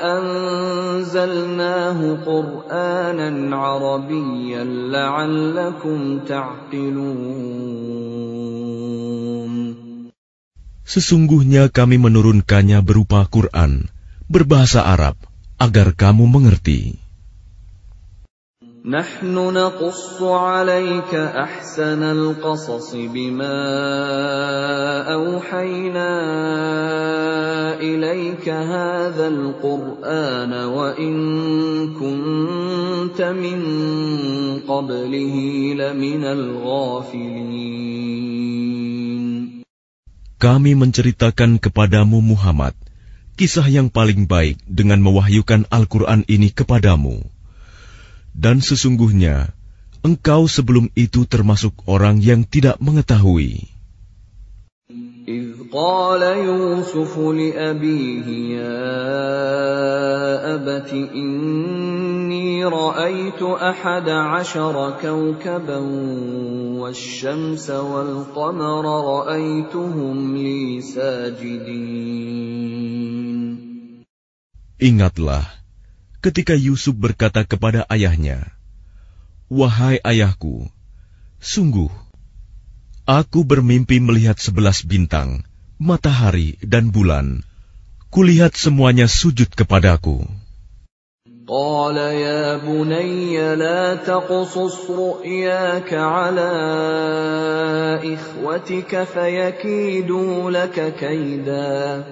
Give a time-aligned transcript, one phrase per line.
[0.00, 7.12] anzalnahu Qur'anan Arabiyyan la'allakum ta'qilun.
[10.88, 13.92] Sesungguhnya kami menurunkannya berupa Quran,
[14.32, 15.20] berbahasa Arab,
[15.60, 17.04] agar kamu mengerti.
[18.87, 23.59] نحن نقص عليك أحسن القصص بما
[25.13, 26.11] أوحينا
[27.79, 31.15] إليك هذا القرآن وإن
[31.95, 33.59] كنت من
[34.67, 35.35] قبله
[35.79, 37.63] لمن الغافلين
[40.43, 42.75] Kami menceritakan kepadamu Muhammad
[43.39, 47.23] kisah yang paling baik dengan mewahyukan Al-Quran ini kepadamu.
[48.37, 49.53] Dan sesungguhnya,
[50.01, 53.73] engkau sebelum itu termasuk orang yang tidak mengetahui.
[55.23, 58.27] إذ قال يوسف لأبيه
[58.59, 58.83] يا
[60.55, 65.77] أبت إني رأيت أحد عشر كوكبا
[66.75, 72.43] والشمس والقمر رأيتهم لي ساجدين
[74.83, 75.56] Ingatlah,
[76.23, 78.47] ketika Yusuf berkata kepada ayahnya,
[79.51, 80.71] "Wahai ayahku,
[81.43, 81.91] sungguh
[83.03, 85.43] aku bermimpi melihat sebelas bintang,
[85.75, 87.43] matahari, dan bulan.
[88.07, 90.23] Kulihat semuanya sujud kepadaku."
[91.47, 96.51] قال يا بني لا تقصص رؤياك على
[98.15, 102.03] إخوتك فيكيدوا لك كيدا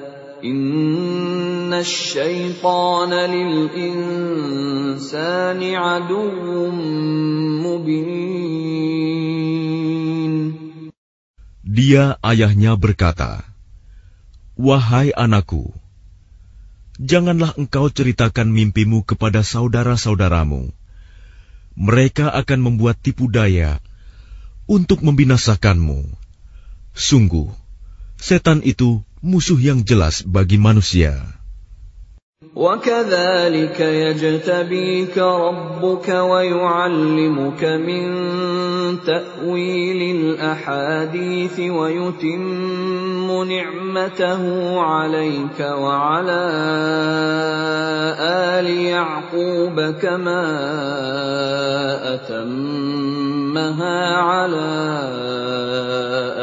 [7.86, 10.34] Lil.
[11.64, 13.48] Dia ayahnya berkata,
[14.56, 15.72] Wahai anakku,
[17.00, 20.74] janganlah engkau ceritakan mimpimu kepada saudara-saudaramu.
[21.76, 23.78] Mereka akan membuat tipu daya
[24.66, 26.10] untuk membinasakanmu.
[26.96, 27.52] Sungguh,
[28.18, 31.36] setan itu musuh yang jelas bagi manusia."
[32.56, 38.04] وكذلك يجتبيك ربك ويعلمك من
[39.04, 44.42] تأويل الأحاديث ويتم نعمته
[44.80, 46.42] عليك وعلى
[48.56, 50.44] آل يعقوب كما
[52.14, 54.72] أتمها على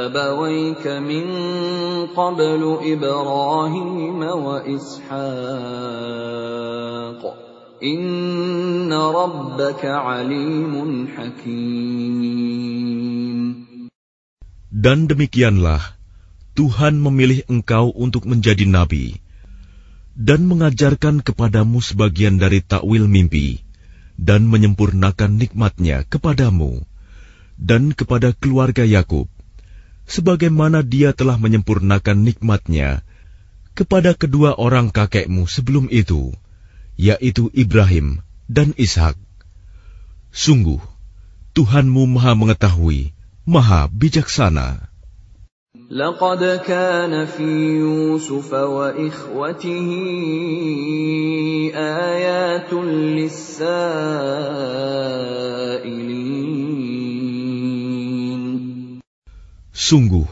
[0.06, 1.26] أبويك من
[2.18, 5.08] قبل إبراهيم وإسحاق
[7.82, 10.74] إن ربك عليم
[11.16, 12.58] حكيم
[14.68, 15.80] Dan demikianlah
[16.54, 19.18] Tuhan memilih engkau untuk menjadi nabi
[20.18, 23.62] dan mengajarkan kepadamu sebagian dari takwil mimpi
[24.18, 26.82] dan menyempurnakan nikmatnya kepadamu
[27.54, 29.30] dan kepada keluarga Yakub
[30.08, 33.04] sebagaimana dia telah menyempurnakan nikmatnya
[33.78, 36.34] kepada kedua orang kakekmu sebelum itu,
[36.98, 38.18] yaitu Ibrahim
[38.50, 39.14] dan Ishak.
[40.34, 40.82] Sungguh,
[41.54, 43.14] Tuhanmu maha mengetahui,
[43.46, 44.88] maha bijaksana.
[45.88, 49.88] لقد كان في يوسف وإخوته
[51.74, 52.72] آيات
[53.16, 53.88] للسائلين
[59.74, 60.26] Sungguh,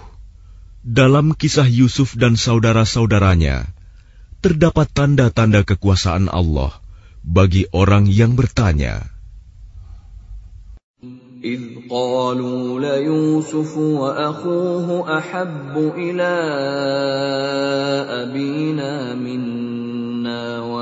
[0.83, 3.69] dalam kisah Yusuf dan saudara-saudaranya,
[4.43, 6.75] terdapat tanda-tanda kekuasaan Allah
[7.23, 9.13] bagi orang yang bertanya.
[11.47, 16.33] إذ قالوا ليوسف وأخوه أحب إلى
[18.25, 19.80] أبينا منا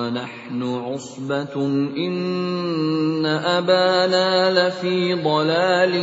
[0.04, 1.54] ونحن عصبة
[1.96, 5.94] إن أبانا لفي ضلال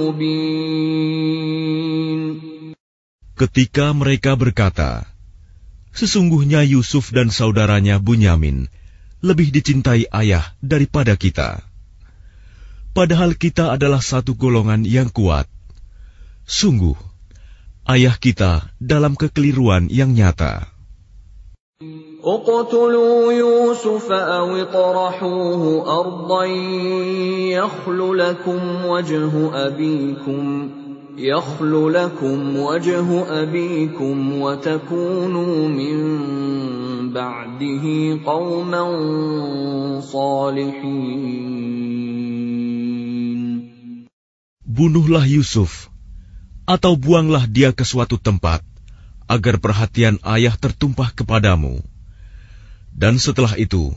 [0.00, 1.38] مبين
[3.38, 5.06] Ketika mereka berkata,
[5.94, 8.66] Sesungguhnya Yusuf dan saudaranya Bunyamin
[9.22, 11.62] lebih dicintai ayah daripada kita.
[12.94, 15.46] Padahal kita adalah satu golongan yang kuat.
[16.50, 16.98] Sungguh,
[17.86, 20.71] ayah kita dalam kekeliruan yang nyata.
[22.23, 25.63] اقتلوا يوسف أو اطرحوه
[25.99, 26.45] أرضا
[27.51, 29.31] يخل لكم وجه
[29.67, 30.69] أبيكم
[31.17, 33.07] يخل لكم وجه
[33.43, 35.97] أبيكم وتكونوا من
[37.13, 37.85] بعده
[38.25, 38.83] قوما
[40.01, 41.53] صالحين.
[44.73, 45.93] Bunuhlah Yusuf,
[46.65, 48.65] atau buanglah dia ke suatu tempat,
[49.27, 51.81] agar perhatian ayah tertumpah kepadamu.
[52.93, 53.89] Dan setelah itu,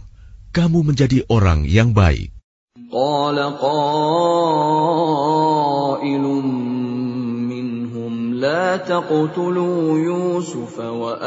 [0.56, 2.32] kamu menjadi orang yang baik.
[2.88, 3.60] Qala
[7.44, 8.80] minhum la
[10.00, 11.20] Yusuf wa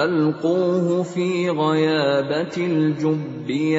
[1.06, 1.50] fi
[2.98, 3.78] jubbi.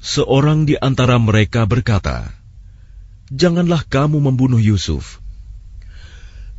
[0.00, 2.32] Seorang di antara mereka berkata,
[3.28, 5.20] janganlah kamu membunuh Yusuf.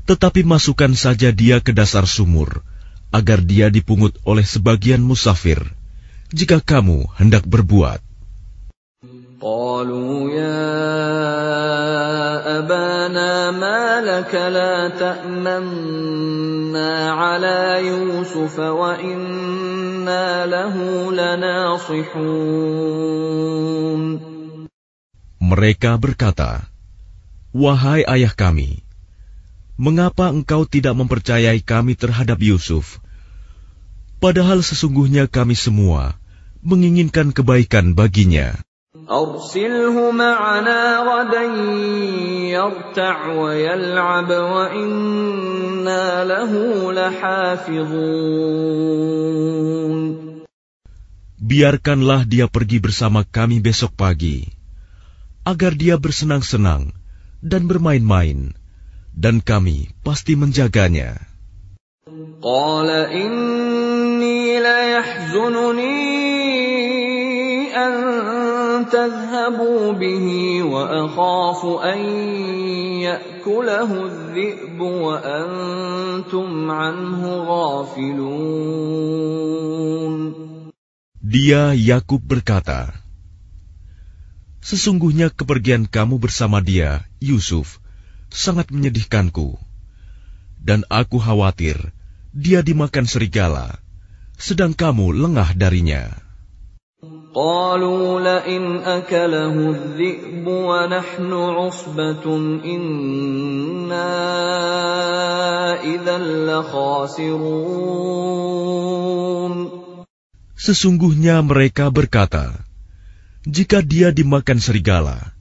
[0.06, 2.62] Tetapi masukkan saja dia ke dasar sumur,
[3.10, 5.58] agar dia dipungut oleh sebagian musafir,
[6.30, 8.11] jika kamu hendak berbuat.
[9.41, 10.65] قالوا يا
[12.59, 20.75] أبانا ما لك لا تأمنا على يوسف وإنا له
[21.13, 22.57] لناصحون
[25.37, 26.67] mereka berkata,
[27.53, 28.83] "Wahai ayah kami,
[29.77, 32.99] mengapa engkau tidak mempercayai kami terhadap Yusuf?
[34.19, 36.17] Padahal sesungguhnya kami semua
[36.65, 38.59] menginginkan kebaikan baginya."
[51.44, 54.48] Biarkanlah dia pergi bersama kami besok pagi
[55.44, 56.96] agar dia bersenang-senang
[57.44, 58.56] dan bermain-main,
[59.12, 61.20] dan kami pasti menjaganya.
[81.24, 82.92] Dia Yakub berkata,
[84.60, 87.80] Sesungguhnya kepergian kamu bersama dia, Yusuf,
[88.28, 89.56] sangat menyedihkanku.
[90.60, 91.96] Dan aku khawatir
[92.36, 93.80] dia dimakan serigala,
[94.36, 96.31] sedang kamu lengah darinya.
[97.37, 102.25] قالوا لئن أكله الذئب ونحن عصبة
[102.65, 104.13] إنا
[105.85, 106.17] إذا
[106.49, 107.77] لخاسرون
[110.57, 112.65] Sesungguhnya mereka berkata,
[113.45, 115.37] jika dia dimakan serigala,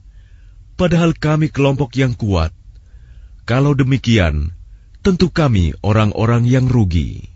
[0.76, 2.52] padahal kami kelompok yang kuat.
[3.48, 4.52] Kalau demikian,
[5.00, 7.29] tentu kami orang-orang yang rugi.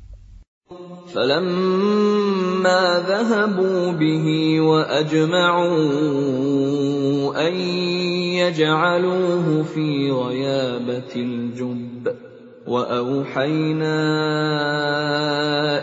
[1.15, 4.27] فلما ذهبوا به
[4.59, 5.71] وأجمعوا
[7.47, 7.55] أن
[8.43, 12.15] يجعلوه في غيابة الجب
[12.67, 13.99] وأوحينا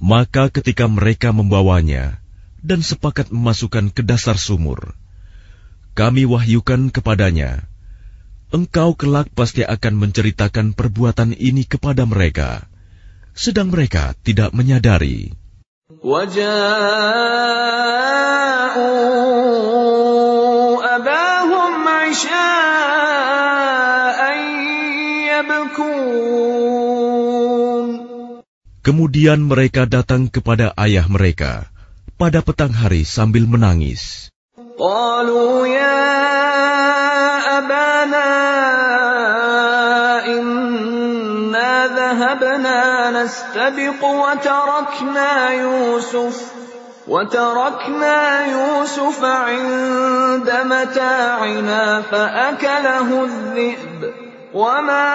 [0.00, 2.19] Maka ketika mereka membawanya
[2.60, 4.96] dan sepakat memasukkan ke dasar sumur,
[5.98, 7.70] kami wahyukan kepadanya,
[8.50, 12.66] Engkau kelak pasti akan menceritakan perbuatan ini kepada mereka.
[13.30, 15.30] Sedang mereka tidak menyadari.
[28.82, 31.70] Kemudian mereka datang kepada ayah mereka
[32.20, 34.28] pada petang hari sambil menangis.
[42.00, 46.36] ذهبنا نستبق وتركنا يوسف
[47.08, 54.00] وتركنا يوسف عند متاعنا فأكله الذئب
[54.54, 55.08] وما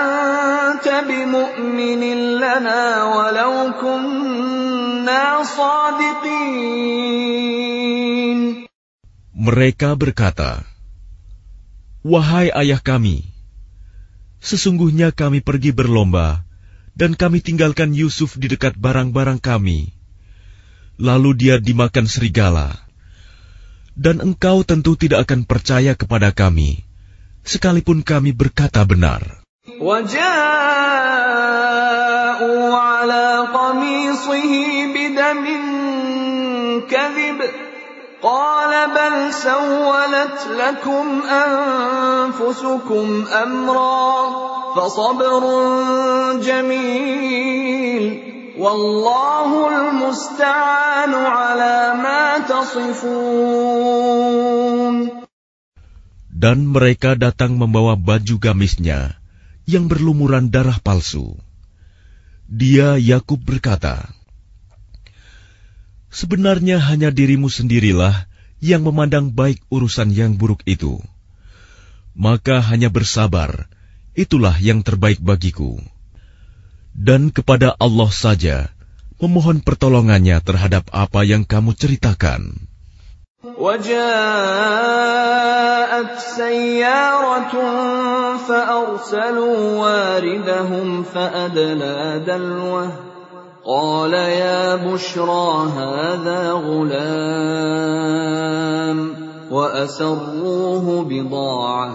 [0.00, 2.02] أنت بمؤمن
[2.38, 4.53] لنا ولو كنا
[9.34, 10.64] Mereka berkata,
[12.04, 13.34] Wahai ayah kami,
[14.44, 16.44] Sesungguhnya kami pergi berlomba,
[16.92, 19.96] dan kami tinggalkan Yusuf di dekat barang-barang kami.
[21.00, 22.76] Lalu dia dimakan serigala.
[23.96, 26.84] Dan engkau tentu tidak akan percaya kepada kami,
[27.40, 29.43] sekalipun kami berkata benar.
[38.24, 44.12] قال بل سولت لكم أنفسكم أمرا
[44.76, 45.42] فصبر
[46.40, 48.04] جميل
[48.58, 53.84] والله المستعان على ما تصفون.
[56.34, 59.23] Dan mereka datang membawa baju gamisnya.
[59.64, 61.36] Yang berlumuran darah palsu.
[62.44, 64.12] Dia Yakub berkata,
[66.14, 68.30] Sebenarnya hanya dirimu sendirilah
[68.62, 71.02] yang memandang baik urusan yang buruk itu.
[72.14, 73.66] Maka hanya bersabar,
[74.14, 75.82] itulah yang terbaik bagiku.
[76.94, 78.70] Dan kepada Allah saja
[79.18, 82.70] memohon pertolongannya terhadap apa yang kamu ceritakan.
[83.44, 84.04] وجاءت
[86.18, 87.54] سيارة
[88.48, 92.90] فأرسلوا واردهم فأدلى دلوه
[93.64, 98.14] قال يا بشرى هذا غلام
[99.50, 101.90] وأسروه بضاعة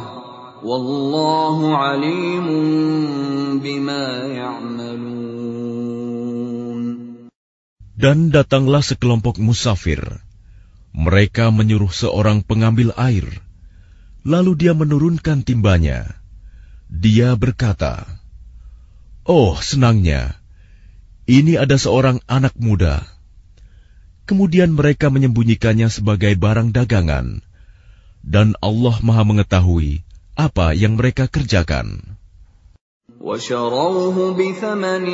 [0.63, 2.48] والله عليم
[3.58, 4.06] بما
[4.38, 5.10] يعملون
[8.00, 10.24] Dan datanglah sekelompok musafir.
[11.00, 13.24] Mereka menyuruh seorang pengambil air.
[14.27, 16.20] Lalu dia menurunkan timbanya.
[16.91, 18.03] Dia berkata,
[19.24, 20.36] Oh senangnya,
[21.24, 23.08] ini ada seorang anak muda.
[24.27, 27.48] Kemudian mereka menyembunyikannya sebagai barang dagangan,
[28.20, 30.03] dan Allah Maha Mengetahui
[30.36, 32.18] apa yang mereka kerjakan.
[33.25, 35.06] وشروه بثمن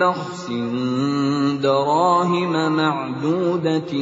[0.00, 0.46] بخس
[1.62, 3.92] دراهم معدودة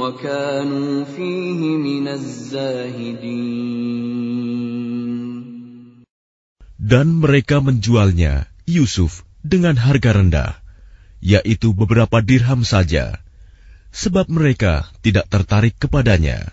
[0.00, 3.64] وكانوا فيه من الزاهدين
[6.84, 10.52] Dan mereka menjualnya, Yusuf, dengan harga rendah,
[11.24, 13.24] yaitu beberapa dirham saja,
[13.88, 16.52] sebab mereka tidak tertarik kepadanya.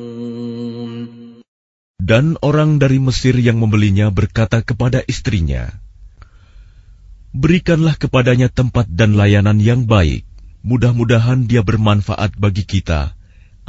[2.01, 5.69] Dan orang dari Mesir yang membelinya berkata kepada istrinya,
[7.29, 10.25] Berikanlah kepadanya tempat dan layanan yang baik.
[10.65, 13.13] Mudah-mudahan dia bermanfaat bagi kita,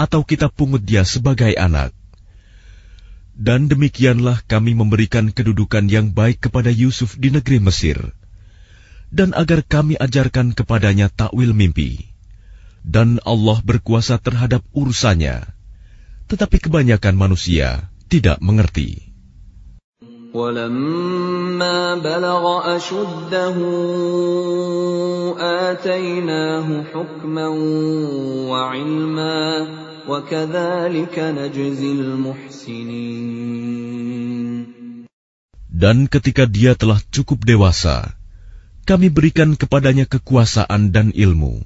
[0.01, 1.93] atau kita pungut dia sebagai anak.
[3.37, 8.01] Dan demikianlah kami memberikan kedudukan yang baik kepada Yusuf di negeri Mesir,
[9.13, 12.09] dan agar kami ajarkan kepadanya takwil mimpi.
[12.81, 15.45] Dan Allah berkuasa terhadap urusannya,
[16.33, 19.08] tetapi kebanyakan manusia tidak mengerti.
[20.38, 22.44] ولما بلغ
[22.76, 23.58] أشده
[25.40, 27.48] آتيناه حكما
[28.52, 29.68] وعلما
[30.08, 33.38] وكذلك نجزي المحسنين
[35.78, 38.18] Dan ketika dia telah cukup dewasa,
[38.90, 41.62] kami berikan kepadanya kekuasaan dan ilmu.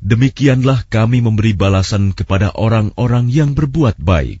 [0.00, 4.40] Demikianlah kami memberi balasan kepada orang-orang yang berbuat baik.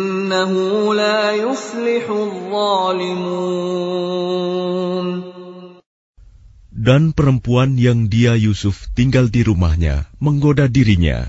[6.71, 11.27] Dan perempuan yang dia Yusuf tinggal di rumahnya menggoda dirinya.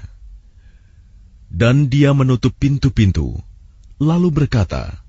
[1.51, 3.43] Dan dia menutup pintu-pintu,
[3.99, 5.03] lalu berkata,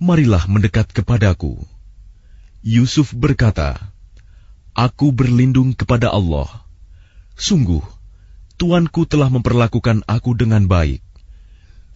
[0.00, 1.60] Marilah mendekat kepadaku.
[2.64, 3.76] Yusuf berkata,
[4.72, 6.48] Aku berlindung kepada Allah.
[7.36, 7.84] Sungguh,
[8.56, 11.11] Tuanku telah memperlakukan aku dengan baik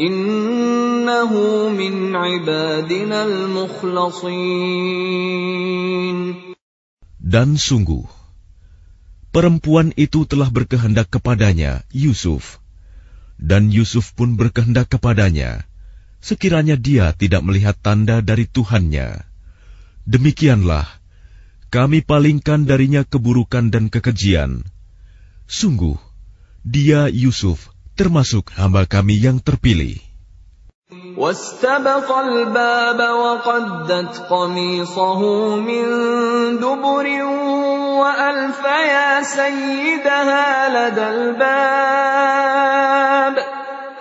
[0.00, 4.90] innahu min ibadinal mukhlasin
[7.30, 8.08] dan sungguh
[9.30, 12.58] perempuan itu telah berkehendak kepadanya Yusuf.
[13.40, 15.64] Dan Yusuf pun berkehendak kepadanya
[16.20, 19.24] sekiranya dia tidak melihat tanda dari Tuhannya.
[20.04, 20.84] Demikianlah
[21.72, 24.66] kami palingkan darinya keburukan dan kekejian.
[25.48, 25.96] Sungguh
[26.66, 30.00] dia Yusuf termasuk hamba kami yang terpilih.
[30.90, 35.20] واستبق الباب وقدت قميصه
[35.56, 35.84] من
[36.58, 37.06] دبر
[38.00, 42.50] وألف يا سيدها لدى الباب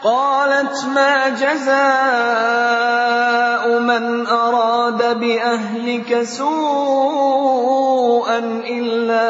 [0.04, 1.80] قالت ما جزاء
[3.80, 7.60] من أراد بأهلك سوءا
[8.66, 9.30] إلا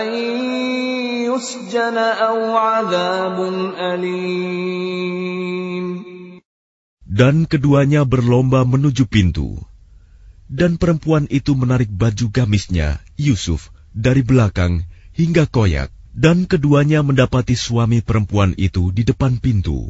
[0.00, 0.08] أن
[1.31, 3.37] يسجن أو عذاب
[3.77, 5.37] أليم
[7.07, 9.57] Dan keduanya berlomba menuju pintu.
[10.45, 14.85] Dan perempuan itu menarik baju gamisnya, Yusuf, dari belakang
[15.17, 15.89] hingga koyak.
[16.13, 19.89] Dan keduanya mendapati suami perempuan itu di depan pintu.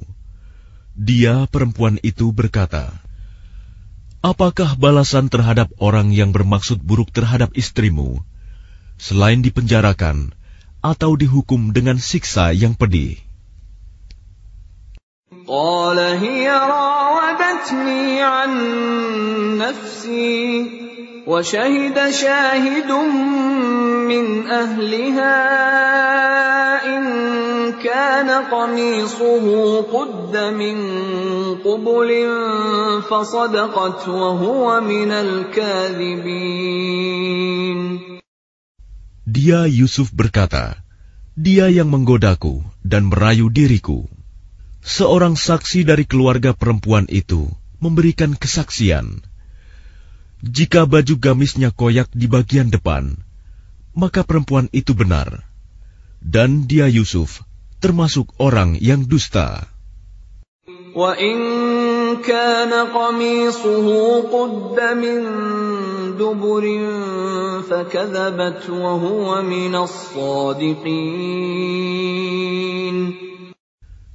[0.95, 2.95] Dia, perempuan itu, berkata,
[4.23, 8.23] Apakah balasan terhadap orang yang bermaksud buruk terhadap istrimu,
[8.99, 10.35] selain dipenjarakan
[10.81, 13.27] atau dihukum dengan siksa yang pedih?
[15.47, 18.51] قال هي راودتني عن
[19.57, 20.71] نفسي
[21.27, 25.35] وشهد شاهد من أهلها
[26.97, 27.03] إن
[27.83, 30.77] كان قميصه قد من
[31.65, 32.09] قبل
[33.09, 36.57] فصدقت وهو من الكاذبين
[39.22, 40.82] dia Yusuf berkata,
[41.38, 44.10] Dia yang menggodaku dan merayu diriku.
[44.82, 47.46] Seorang saksi dari keluarga perempuan itu
[47.78, 49.22] memberikan kesaksian.
[50.42, 53.14] Jika baju gamisnya koyak di bagian depan,
[53.94, 55.46] maka perempuan itu benar.
[56.18, 57.46] Dan dia Yusuf
[57.78, 59.70] termasuk orang yang dusta.
[60.98, 61.14] Wa
[62.21, 63.87] كان قميصه
[64.33, 65.19] قد من
[66.17, 66.63] دبر
[67.69, 71.07] فكذبت وهو من الصادقين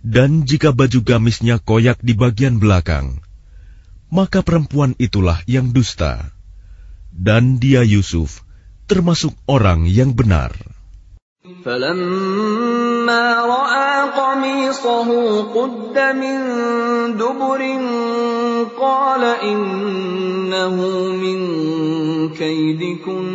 [0.02, 3.24] Dan jika baju gamisnya koyak di bagian belakang,
[4.12, 6.37] maka perempuan itulah yang dusta.
[7.08, 8.44] Dan dia Yusuf
[8.92, 10.52] termasuk orang yang benar.
[11.64, 15.08] فلما رأى قميصه
[15.42, 16.38] قد من
[17.18, 17.61] دبر
[18.78, 20.76] قال إنه
[21.18, 21.38] من
[22.30, 23.26] كيدكن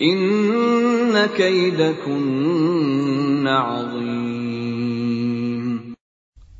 [0.00, 2.24] إن كيدكن
[3.48, 4.24] عظيم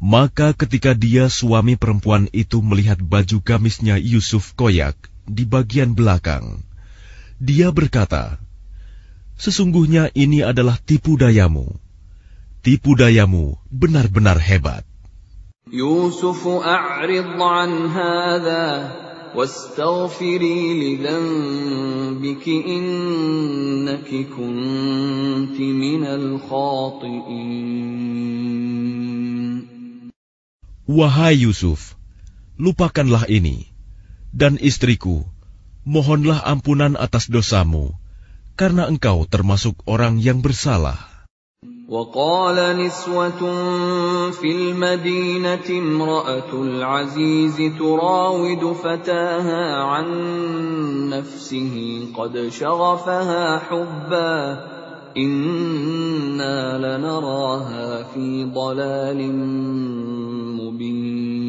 [0.04, 4.92] Maka ketika dia suami perempuan itu melihat baju gamisnya Yusuf koyak
[5.24, 6.60] di bagian belakang,
[7.40, 8.36] dia berkata,
[9.38, 11.66] Sesungguhnya ini adalah tipu dayamu.
[12.64, 14.84] Tipu dayamu benar-benar hebat.
[15.72, 18.92] يوسف أعرض عن هذا
[19.34, 27.64] واستغفري لذنبك إنك كنت من الخاطئين
[30.84, 31.96] Wahai Yusuf,
[32.60, 33.72] lupakanlah ini,
[34.36, 35.24] dan istriku,
[35.88, 37.96] mohonlah ampunan atas dosamu,
[38.58, 41.14] karena engkau termasuk orang yang bersalah.
[41.84, 43.40] وقال نسوة
[44.30, 50.06] في المدينة امرأة العزيز تراود فتاها عن
[51.12, 51.74] نفسه
[52.16, 54.34] قد شغفها حبا
[55.16, 59.20] إنا لنراها في ضلال
[60.56, 61.44] مبين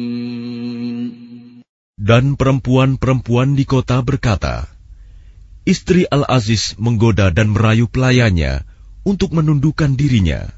[1.96, 4.69] Dan perempuan-perempuan di kota berkata,
[5.61, 8.65] Istri Al-Aziz menggoda dan merayu pelayannya
[9.05, 10.49] untuk menundukkan dirinya.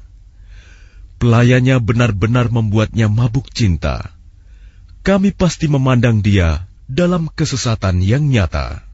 [1.20, 4.12] Pelayannya benar-benar membuatnya mabuk cinta.
[5.04, 8.93] Kami pasti memandang dia dalam kesesatan yang nyata.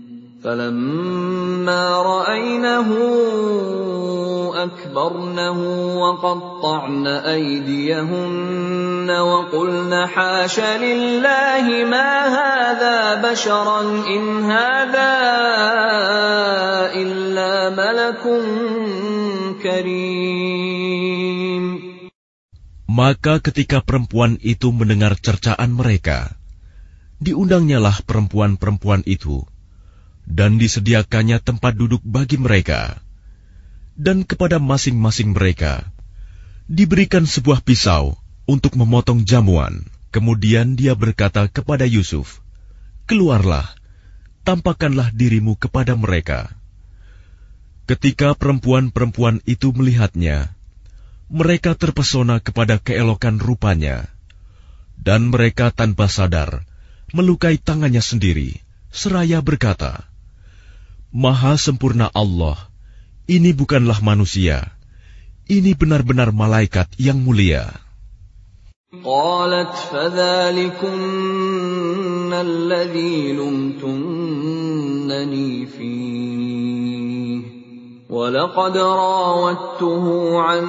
[0.44, 2.90] فلما رأينه
[4.54, 5.58] أكبرنه
[5.98, 15.14] وقطعن أيديهن وقلن حاش لله ما هذا بشرا إن هذا
[16.94, 18.22] إلا ملك
[19.62, 21.26] كريم
[22.96, 26.32] Maka ketika perempuan itu mendengar cercaan mereka,
[27.20, 29.44] diundangnyalah perempuan-perempuan itu
[30.27, 33.01] dan disediakannya tempat duduk bagi mereka,
[33.97, 35.85] dan kepada masing-masing mereka
[36.71, 38.15] diberikan sebuah pisau
[38.47, 39.85] untuk memotong jamuan.
[40.11, 42.43] Kemudian dia berkata kepada Yusuf,
[43.07, 43.63] "Keluarlah,
[44.43, 46.51] tampakkanlah dirimu kepada mereka."
[47.87, 50.51] Ketika perempuan-perempuan itu melihatnya,
[51.31, 54.11] mereka terpesona kepada keelokan rupanya,
[54.99, 56.67] dan mereka tanpa sadar
[57.15, 58.59] melukai tangannya sendiri,
[58.91, 60.10] seraya berkata,
[61.14, 62.56] Maha sempurna Allah,
[63.24, 64.74] ini bukanlah manusia,
[65.48, 67.72] ini benar-benar malaikat yang mulia.
[69.04, 70.96] قالت فذلكن
[72.32, 74.46] الذي لمتنني
[75.66, 77.40] فيه
[78.10, 80.64] ولقد راودته عن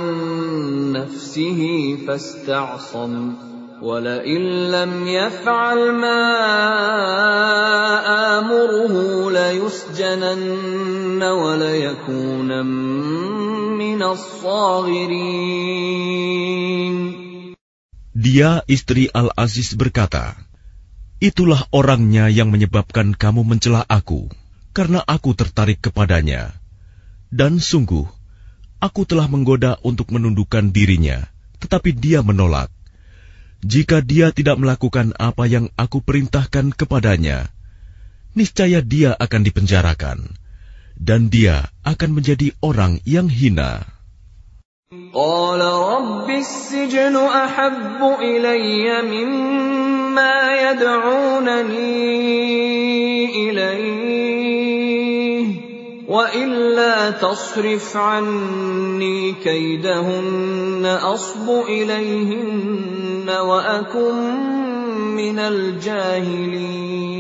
[0.92, 1.62] نفسه
[2.08, 3.34] فاستعصم
[3.82, 4.42] ولئن
[4.74, 6.22] لم يفعل ما
[8.42, 8.94] آمره
[9.32, 12.66] ليسجنن وليكون
[13.78, 15.58] من الصاغرين
[18.18, 20.34] Dia istri Al-Aziz berkata,
[21.22, 24.26] Itulah orangnya yang menyebabkan kamu mencela aku,
[24.74, 26.50] karena aku tertarik kepadanya.
[27.30, 28.10] Dan sungguh,
[28.82, 31.30] aku telah menggoda untuk menundukkan dirinya,
[31.62, 32.74] tetapi dia menolak.
[33.66, 37.50] Jika dia tidak melakukan apa yang aku perintahkan kepadanya,
[38.38, 40.38] niscaya dia akan dipenjarakan,
[40.94, 43.98] dan dia akan menjadi orang yang hina.
[45.14, 51.92] قال رب السجن أحب إلي مما يدعونني
[53.36, 54.41] إليه
[56.08, 64.16] وإلا تصرف عني كيدهن أصب إليهن وأكن
[65.20, 67.18] من الجاهلين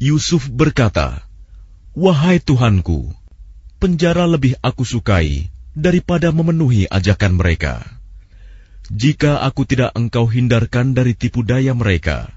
[0.00, 1.20] Yusuf berkata,
[1.92, 3.12] Wahai Tuhanku,
[3.76, 7.84] penjara lebih aku sukai daripada memenuhi ajakan mereka.
[8.88, 12.32] Jika aku tidak engkau hindarkan dari tipu daya mereka,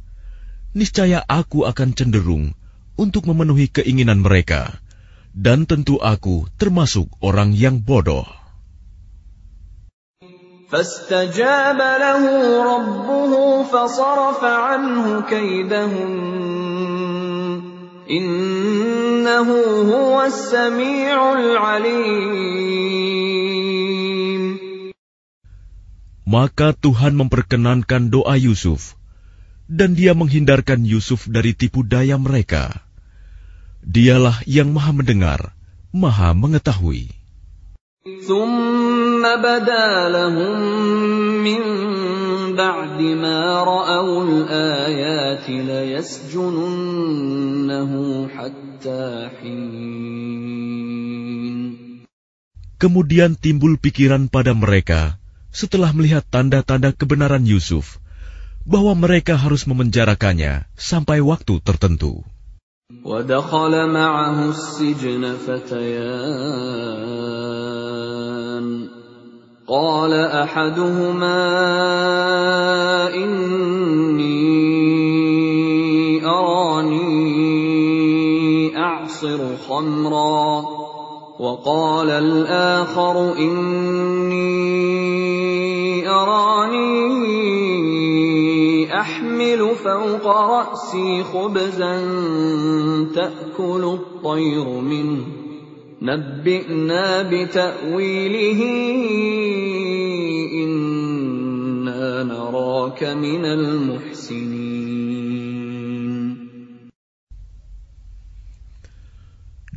[0.75, 2.51] niscaya aku akan cenderung
[2.97, 4.77] untuk memenuhi keinginan mereka,
[5.33, 8.25] dan tentu aku termasuk orang yang bodoh.
[10.73, 12.23] فاستجاب له
[12.65, 13.31] ربه
[13.69, 16.15] فصرف عنه كيدهن
[18.09, 19.47] إنه
[19.93, 22.73] هو السميع العليم
[26.23, 28.97] Maka Tuhan memperkenankan doa Yusuf,
[29.69, 32.81] dan dia menghindarkan Yusuf dari tipu daya mereka.
[33.87, 35.51] Dialah yang maha mendengar,
[35.91, 37.23] maha mengetahui.
[38.03, 40.59] ثم بدا لهم
[41.39, 41.63] من
[42.55, 46.71] بعد ما رأوا الآيات ليسجننه
[48.27, 49.63] حتى حين
[52.75, 55.15] Kemudian timbul pikiran pada mereka
[55.55, 58.03] setelah melihat tanda-tanda kebenaran Yusuf
[58.67, 62.27] bahwa mereka harus memenjarakannya sampai waktu tertentu.
[63.04, 66.08] ودخل معه السجن فتيان.
[69.68, 71.44] قال أحدهما
[73.14, 74.40] إني
[76.26, 77.18] أراني
[78.76, 80.64] أعصر خمرا.
[81.40, 84.97] وقال الآخر إني
[89.47, 91.95] احمل فوق راسي خبزا
[93.15, 95.23] تاكل الطير منه
[96.01, 98.61] نبئنا بتاويله
[100.63, 104.83] انا نراك من المحسنين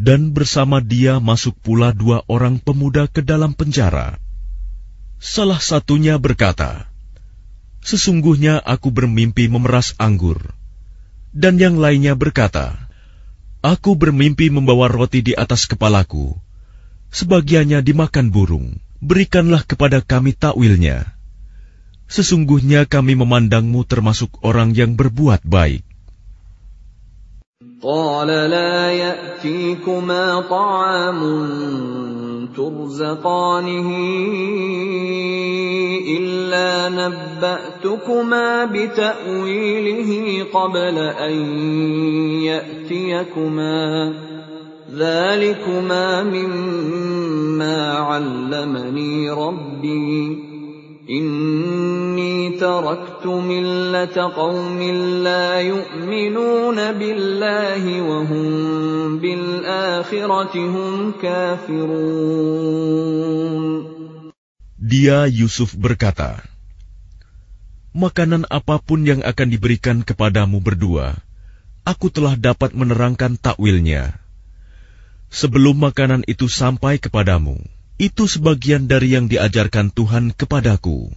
[0.07, 4.23] Dan bersama dia masuk pula dua orang pemuda ke dalam penjara.
[5.19, 6.87] Salah satunya berkata,
[7.87, 10.55] Sesungguhnya aku bermimpi memeras anggur.
[11.31, 12.87] Dan yang lainnya berkata,
[13.63, 16.39] Aku bermimpi membawa roti di atas kepalaku.
[17.11, 18.79] Sebagiannya dimakan burung.
[19.03, 21.15] Berikanlah kepada kami takwilnya.
[22.07, 25.83] Sesungguhnya kami memandangmu termasuk orang yang berbuat baik.
[27.83, 31.21] قال لا يأتيكما طعام
[32.56, 33.90] ترزقانه
[36.18, 41.36] إلا نبأتكما بتأويله قبل أن
[42.44, 44.14] يأتيكما
[44.96, 50.51] ذلكما مما علمني ربي
[51.07, 54.81] إني تركت ملة قوم
[55.23, 58.47] لا يؤمنون بالله وهم
[59.19, 62.27] بالآخرة هم كافرون
[64.87, 66.47] Dia Yusuf berkata,
[67.91, 71.19] Makanan apapun yang akan diberikan kepadamu berdua,
[71.83, 74.15] aku telah dapat menerangkan takwilnya.
[75.33, 77.59] Sebelum makanan itu sampai kepadamu,
[78.01, 81.09] itu sebagian dari yang diajarkan Tuhan kepadaku.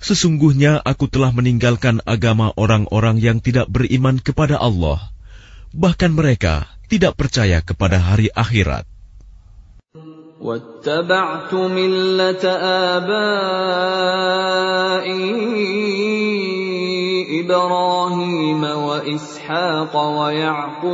[0.00, 5.12] Sesungguhnya aku telah meninggalkan agama orang-orang yang tidak beriman kepada Allah,
[5.70, 8.88] bahkan mereka tidak percaya kepada hari akhirat.
[10.40, 12.44] واتبعت ملة
[12.96, 14.00] آبائي
[17.44, 20.90] إبراهيم وإسحاق ويعقوب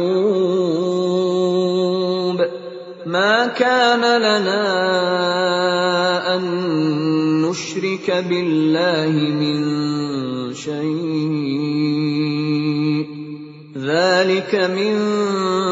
[3.05, 4.65] ما كان لنا
[6.35, 6.41] أن
[7.41, 9.59] نشرك بالله من
[10.53, 12.01] شيء.
[13.81, 14.93] ذلك من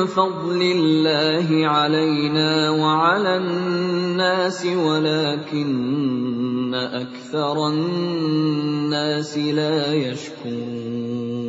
[0.09, 11.39] فضل الله علينا وعلى الناس ولكن أكثر الناس لا يشكرون.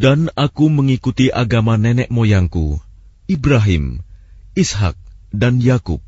[0.00, 2.80] Dan aku mengikuti agama nenek moyangku,
[3.30, 4.02] Ibrahim,
[4.58, 4.98] Ishak,
[5.30, 6.02] dan Yakub.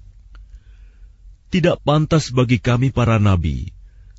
[1.55, 3.71] Tidak pantas bagi kami para nabi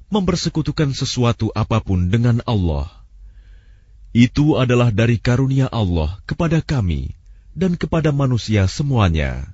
[0.07, 2.87] mempersekutukan sesuatu apa pun dengan Allah.
[4.15, 7.11] Itu adalah dari karunia Allah kepada kami
[7.51, 9.51] dan kepada manusia semuanya.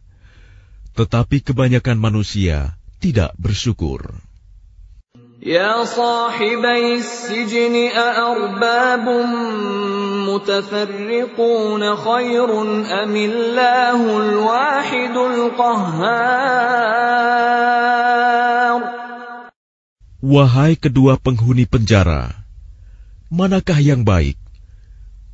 [0.94, 4.29] Tetapi kebanyakan manusia tidak bersyukur.
[5.45, 9.05] يا صاحبي السجن أأرباب
[10.25, 12.49] متفرقون خير
[13.05, 16.65] أم الله الواحد القهار
[20.25, 22.33] Wahai kedua penghuni penjara,
[23.29, 24.41] manakah yang baik?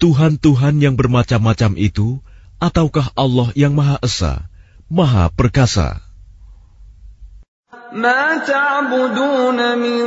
[0.03, 2.19] Tuhan-Tuhan yang bermacam-macam itu,
[2.59, 4.51] ataukah Allah yang Maha Esa,
[4.91, 6.04] Maha Perkasa?
[7.96, 10.04] ما تعبدون من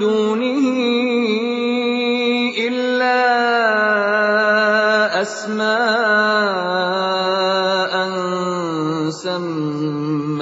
[0.00, 0.64] دونه
[2.56, 3.20] إلا
[5.22, 6.48] أسماء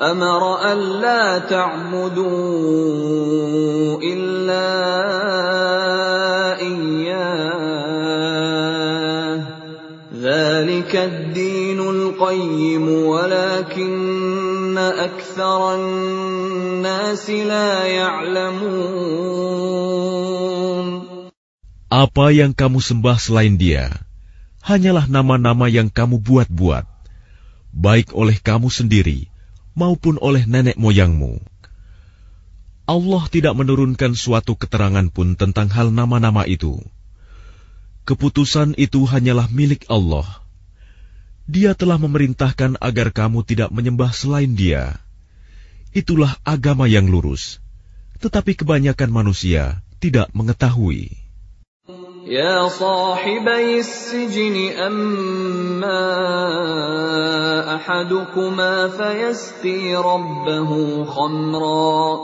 [0.02, 0.42] أمر
[0.74, 2.34] ألا تعبدوا
[4.02, 4.70] إلا
[6.58, 7.70] إياه.
[10.18, 18.90] ذلك الدين القيم ولكن أكثر الناس لا يعلمون.
[21.94, 24.09] Apa yang kamu sembah selain Dia?
[24.70, 26.86] Hanyalah nama-nama yang kamu buat-buat,
[27.74, 29.26] baik oleh kamu sendiri
[29.74, 31.42] maupun oleh nenek moyangmu.
[32.86, 36.78] Allah tidak menurunkan suatu keterangan pun tentang hal nama-nama itu.
[38.06, 40.26] Keputusan itu hanyalah milik Allah.
[41.50, 45.02] Dia telah memerintahkan agar kamu tidak menyembah selain Dia.
[45.94, 47.62] Itulah agama yang lurus,
[48.22, 51.19] tetapi kebanyakan manusia tidak mengetahui.
[52.28, 56.06] يا صاحبي السجن أما
[57.76, 62.20] أحدكما فيسقي ربه خمرا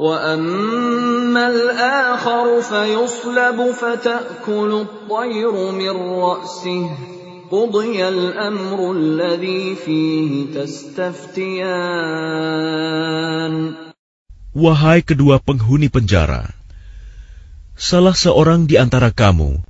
[0.00, 6.90] وأما الآخر فيصلب فتأكل الطير من رأسه.
[7.50, 11.74] قضي الأمر الذي فيه تستفتيان.
[14.50, 16.59] Wahai kedua penghuni penjara,
[17.80, 19.64] salah seorang di antara kamu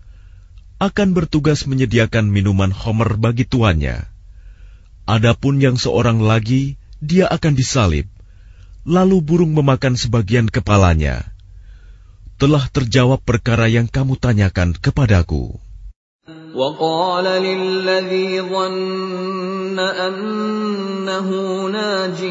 [0.83, 4.03] akan bertugas menyediakan minuman homer bagi tuannya.
[5.07, 8.11] Adapun yang seorang lagi, dia akan disalib,
[8.83, 11.23] lalu burung memakan sebagian kepalanya.
[12.35, 15.55] Telah terjawab perkara yang kamu tanyakan kepadaku.
[16.56, 21.30] وقال للذي ظن أنه
[21.70, 22.24] ناج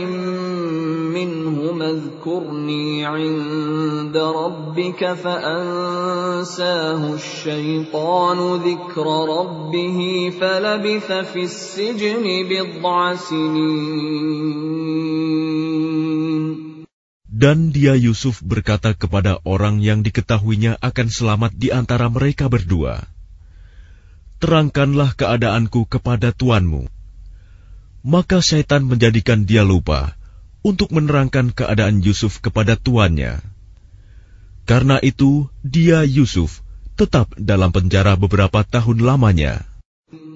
[1.14, 9.06] منهما اذكرني عند ربك فأنساه الشيطان ذكر
[9.38, 9.98] ربه
[10.40, 15.04] فلبث في السجن بضع سنين
[17.34, 23.04] Dan dia Yusuf berkata kepada orang yang diketahuinya akan selamat di antara mereka berdua,
[24.39, 26.89] terangkanlah keadaanku kepada tuanmu.
[28.01, 30.17] Maka syaitan menjadikan dia lupa
[30.65, 33.43] untuk menerangkan keadaan Yusuf kepada tuannya.
[34.65, 36.65] Karena itu, dia Yusuf
[36.97, 39.68] tetap dalam penjara beberapa tahun lamanya.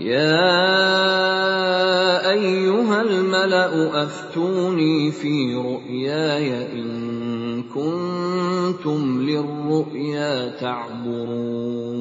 [0.00, 0.48] يا
[2.32, 3.72] أيها الملأ
[4.04, 6.88] أفتوني في رؤياي إن
[7.68, 12.00] كنتم للرؤيا تعبرون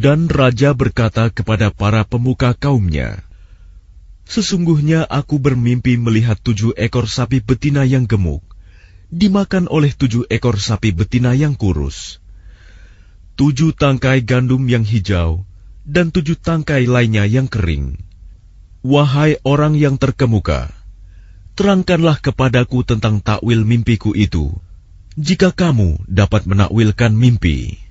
[0.00, 3.20] Dan raja berkata kepada para pemuka kaumnya,
[4.24, 8.40] Sesungguhnya aku bermimpi melihat tujuh ekor sapi betina yang gemuk,
[9.12, 12.16] dimakan oleh tujuh ekor sapi betina yang kurus.
[13.36, 15.44] Tujuh tangkai gandum yang hijau,
[15.85, 18.01] dan tujuh tangkai lainnya yang kering.
[18.85, 20.69] Wahai orang yang terkemuka,
[21.57, 24.53] terangkanlah kepadaku tentang takwil mimpiku itu,
[25.17, 27.81] jika kamu dapat menakwilkan mimpi.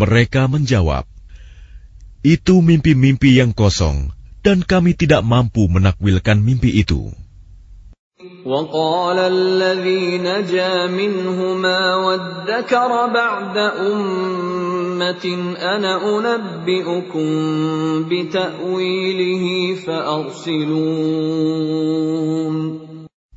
[0.00, 1.04] Mereka menjawab,
[2.25, 4.09] Itu mimpi-mimpi yang kosong,
[4.41, 7.13] dan kami tidak mampu menakwilkan mimpi itu.
[8.45, 15.25] وقال الذي نجا منهما وادكر بعد أمة
[15.59, 17.27] أنا أنبئكم
[18.09, 21.35] بتأويله فأرسلون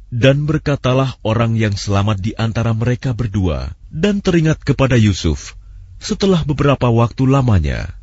[0.08, 5.52] Dan berkatalah orang yang selamat di antara mereka berdua, dan teringat kepada Yusuf,
[6.00, 7.98] setelah beberapa waktu lamanya.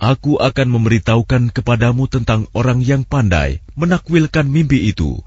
[0.00, 5.20] Aku akan memberitahukan kepadamu tentang orang yang pandai menakwilkan mimpi itu.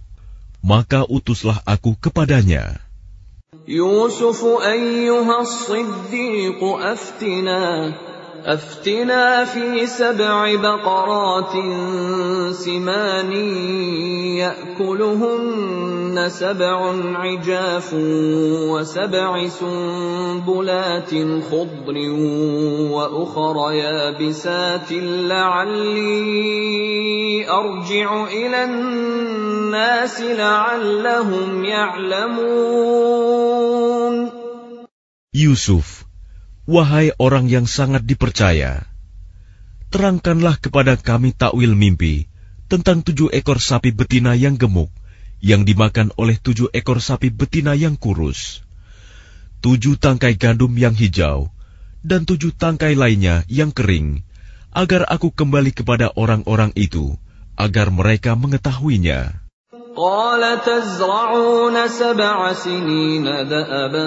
[0.66, 2.82] Maka utuslah aku kepadanya.
[3.70, 4.18] Ayyuhas
[8.45, 11.51] أفتنا في سبع بقرات
[12.51, 13.32] سمان
[14.43, 17.93] يأكلهن سبع عجاف
[18.69, 21.10] وسبع سنبلات
[21.51, 21.97] خضر
[22.91, 24.91] وأخر يابسات
[25.32, 26.53] لعلي
[27.49, 33.13] أرجع إلى الناس لعلهم يعلمون.
[35.34, 36.03] Yusuf,
[36.68, 38.85] wahai orang yang sangat dipercaya,
[39.88, 42.29] terangkanlah kepada kami takwil mimpi
[42.68, 44.92] tentang tujuh ekor sapi betina yang gemuk
[45.38, 48.66] yang dimakan oleh tujuh ekor sapi betina yang kurus,
[49.62, 51.51] tujuh tangkai gandum yang hijau,
[52.03, 54.27] dan tujuh tangkai lainnya yang kering,
[54.75, 57.14] agar aku kembali kepada orang-orang itu,
[57.55, 59.47] agar mereka mengetahuinya.
[59.99, 64.07] قال تزرعون سبع سنين دأبا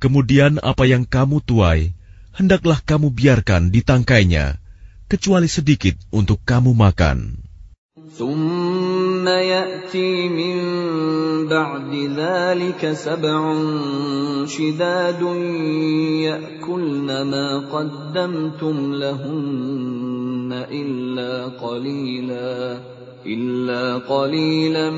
[0.00, 1.96] Kemudian apa yang kamu tuai,
[2.36, 4.60] hendaklah kamu biarkan di tangkainya,
[5.08, 7.46] kecuali sedikit untuk kamu makan.
[8.16, 10.56] ثم يأتي من
[11.48, 13.54] بعد ذلك سبع
[14.46, 15.22] شداد
[16.24, 22.78] يأكلن ما قدمتم لهن إلا قليلا
[23.26, 24.90] إلا قليلا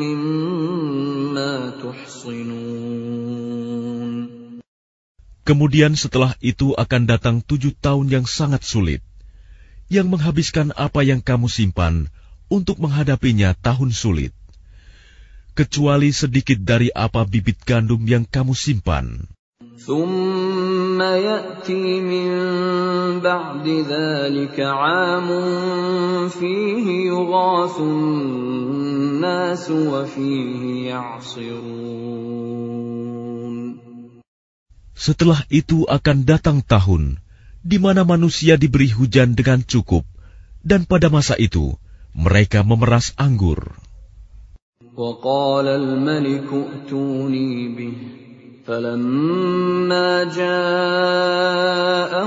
[0.00, 3.99] مما تحصنون
[5.51, 9.03] Kemudian setelah itu akan datang tujuh tahun yang sangat sulit,
[9.91, 12.07] yang menghabiskan apa yang kamu simpan
[12.47, 14.31] untuk menghadapinya tahun sulit,
[15.51, 19.27] kecuali sedikit dari apa bibit gandum yang kamu simpan.
[35.00, 37.20] Setelah itu akan datang tahun
[37.66, 40.06] di mana manusia diberi hujan dengan cukup,
[40.64, 41.74] dan pada masa itu
[42.16, 43.76] mereka memeras anggur.
[44.96, 47.92] وقال الملك ائتوني به
[48.66, 51.66] فلما جاءه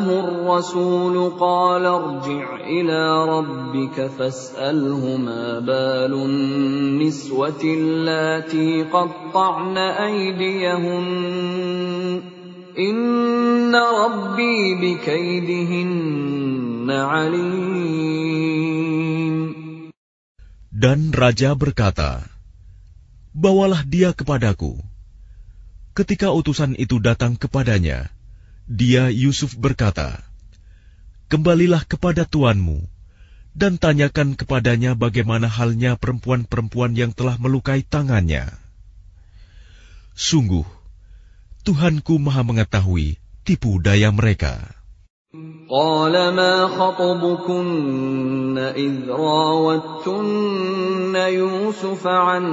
[0.05, 11.09] الرسول قال ارجع إلى ربك فاسأله ما بال النسوة اللاتي قطعن أيديهن
[12.74, 17.54] Inna Rabbi bikaidihinna alim.
[20.74, 22.26] Dan Raja berkata,
[23.30, 24.82] Bawalah dia kepadaku.
[25.94, 28.10] Ketika utusan itu datang kepadanya,
[28.66, 30.26] dia Yusuf berkata,
[31.30, 32.90] Kembalilah kepada tuanmu,
[33.54, 38.50] dan tanyakan kepadanya bagaimana halnya perempuan-perempuan yang telah melukai tangannya.
[40.18, 40.66] Sungguh,
[41.64, 44.60] Tuhanku maha mengetahui tipu daya mereka.
[45.70, 52.44] قال ما خطبكن إذ راوتن يوسف عن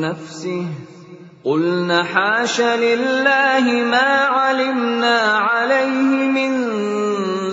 [0.00, 0.64] نفسه
[1.44, 5.18] قلن حاش لله ما علمنا
[5.48, 6.52] عليه من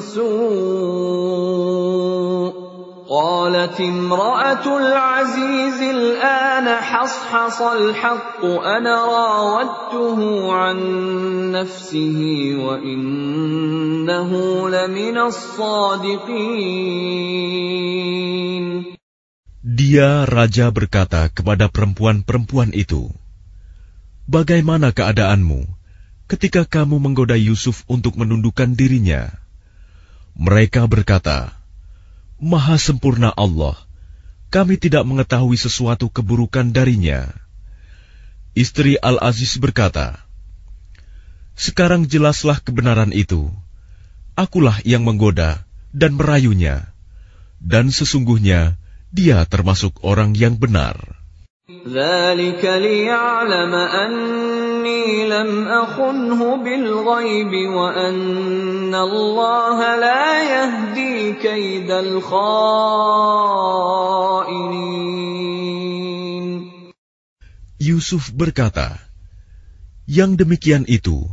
[0.02, 1.78] سوء
[3.09, 10.19] قالت امرأة العزيز الآن حصحص الحق أنا راودته
[10.53, 10.79] عن
[11.53, 12.19] نفسه
[12.59, 14.31] وإنه
[14.69, 16.63] لمن الصادقين
[19.63, 23.15] Dia raja berkata kepada perempuan-perempuan itu,
[24.27, 25.67] Bagaimana keadaanmu
[26.31, 29.35] ketika kamu menggoda Yusuf untuk menundukkan dirinya?
[30.39, 31.56] Mereka berkata,
[32.38, 33.74] Maha sempurna Allah,
[34.54, 37.34] kami tidak mengetahui sesuatu keburukan darinya.
[38.54, 40.22] Istri Al-Aziz berkata,
[41.58, 43.50] Sekarang jelaslah kebenaran itu.
[44.38, 46.94] Akulah yang menggoda dan merayunya.
[47.58, 48.78] Dan sesungguhnya
[49.10, 51.17] dia termasuk orang yang benar.
[51.89, 62.63] ذلك ليعلم أني لم أخنه بالغيب وأن الله لا يهدي كيد الخائنين
[67.83, 68.95] Yusuf berkata,
[70.07, 71.27] Yang demikian itu,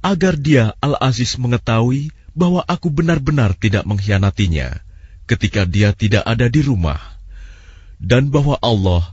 [0.00, 4.80] agar dia Al-Aziz mengetahui bahwa aku benar-benar tidak mengkhianatinya
[5.28, 6.96] ketika dia tidak ada di rumah,
[8.00, 9.12] dan bahwa Allah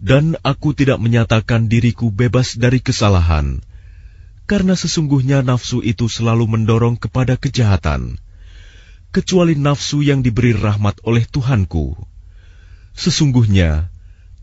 [0.00, 3.64] Dan aku tidak menyatakan diriku bebas dari kesalahan,
[4.44, 8.20] karena sesungguhnya nafsu itu selalu mendorong kepada kejahatan,
[9.10, 11.96] kecuali nafsu yang diberi rahmat oleh Tuhanku.
[12.92, 13.88] Sesungguhnya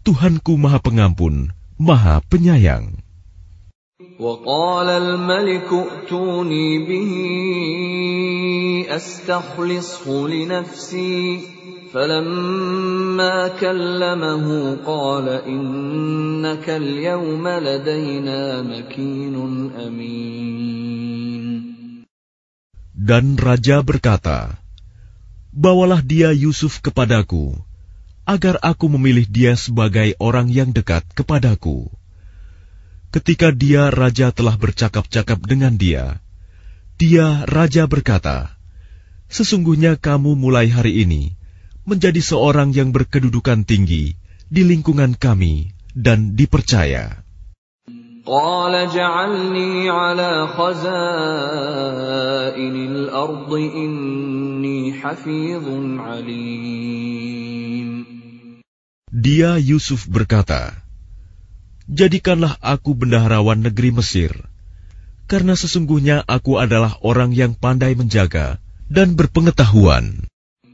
[0.04, 3.00] Tuhanku Maha Pengampun, Maha Penyayang.
[4.20, 7.12] وقال الملك ائتوني به
[8.96, 11.42] استخلصه لنفسي
[11.94, 14.48] فلما كلمه
[14.86, 19.36] قال انك اليوم لدينا مكين
[19.78, 21.46] امين
[23.04, 24.56] Dan raja berkata,
[25.52, 27.52] Bawalah dia Yusuf kepadaku,
[28.24, 31.92] agar aku memilih dia sebagai orang yang dekat kepadaku.
[33.12, 36.24] Ketika dia raja telah bercakap-cakap dengan dia,
[36.96, 38.56] dia raja berkata,
[39.28, 41.37] Sesungguhnya kamu mulai hari ini
[41.88, 44.16] menjadi seorang yang berkedudukan tinggi
[44.48, 47.24] di lingkungan kami dan dipercaya.
[48.24, 51.76] قال اجعلني على خزائن
[52.76, 55.66] الأرض إني حفيظ
[56.00, 57.44] عليم
[59.14, 60.74] Dia Yusuf berkata,
[61.92, 64.32] Jadikanlah aku bendaharawan negeri Mesir,
[65.28, 68.58] karena sesungguhnya aku adalah orang yang pandai menjaga
[68.88, 70.26] dan berpengetahuan.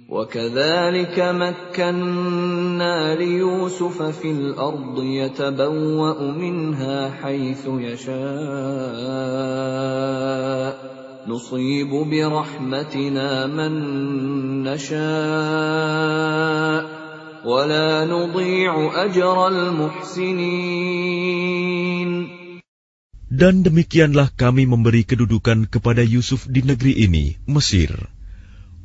[0.08, 8.14] وكذلك مكنا ليوسف في الأرض يتبوأ منها حيث يشاء.
[11.28, 13.72] نصيب برحمتنا من
[14.62, 15.04] نشاء.
[17.44, 20.34] ولا نضيع أجر المحسنين.
[23.34, 28.13] Dan demikianlah kami memberi kedudukan kepada Yusuf di negeri ini, Mesir.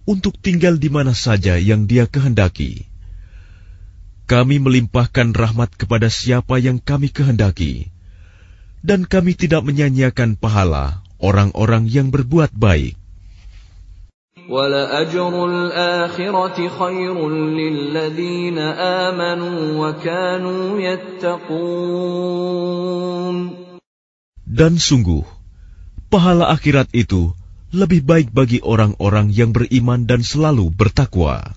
[0.05, 2.87] Untuk tinggal di mana saja yang Dia kehendaki.
[4.29, 7.89] Kami melimpahkan rahmat kepada siapa yang kami kehendaki,
[8.85, 12.95] dan kami tidak menyanyiakan pahala orang-orang yang berbuat baik.
[24.49, 25.21] Dan sungguh,
[26.09, 27.37] pahala akhirat itu
[27.69, 31.53] lebih baik bagi orang-orang yang beriman dan selalu bertakwa.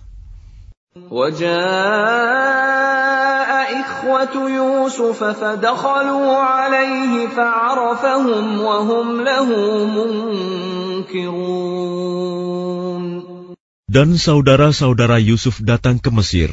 [13.93, 16.53] Dan saudara-saudara Yusuf datang ke Mesir,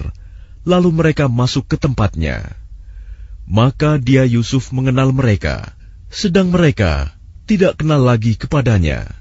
[0.64, 2.56] lalu mereka masuk ke tempatnya.
[3.44, 5.76] Maka dia Yusuf mengenal mereka,
[6.08, 7.12] sedang mereka
[7.44, 9.20] tidak kenal lagi kepadanya.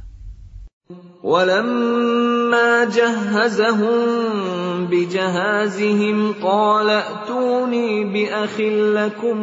[1.24, 4.00] ولما جهزهم
[4.91, 8.60] بجهازهم قال ائتوني باخ
[9.00, 9.38] لكم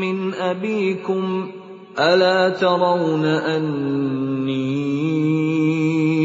[0.00, 1.50] من ابيكم
[1.98, 4.68] الا ترون اني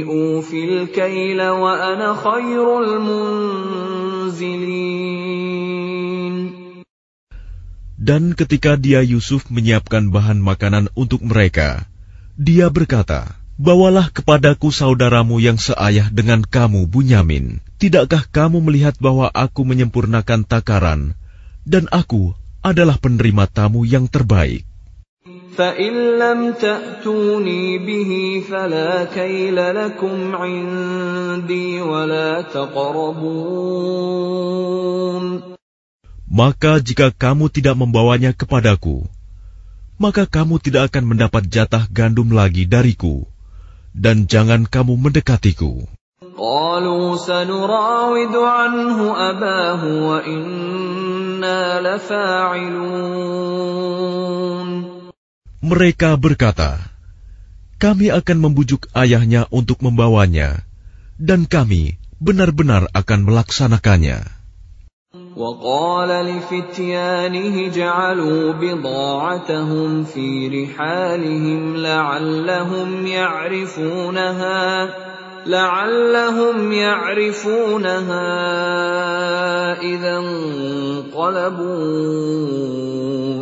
[0.03, 3.53] اوفي الكيل وانا خير المنزلين
[8.03, 11.87] Dan ketika dia Yusuf menyiapkan bahan makanan untuk mereka,
[12.35, 17.58] dia berkata, Bawalah kepadaku saudaramu yang seayah dengan kamu, Bunyamin.
[17.82, 21.18] Tidakkah kamu melihat bahwa aku menyempurnakan takaran,
[21.66, 24.62] dan aku adalah penerima tamu yang terbaik?
[36.30, 39.02] Maka jika kamu tidak membawanya kepadaku,
[39.98, 43.26] maka kamu tidak akan mendapat jatah gandum lagi dariku
[43.96, 45.86] dan jangan kamu mendekatiku.
[55.58, 56.70] Mereka berkata,
[57.82, 60.62] kami akan membujuk ayahnya untuk membawanya,
[61.18, 64.37] dan kami benar-benar akan melaksanakannya.
[65.37, 74.89] وقال لفتيانه جعلوا بضاعتهم في رحالهم لعلهم يعرفونها
[75.45, 78.25] لعلهم يعرفونها
[79.81, 81.53] إذا انقلبوا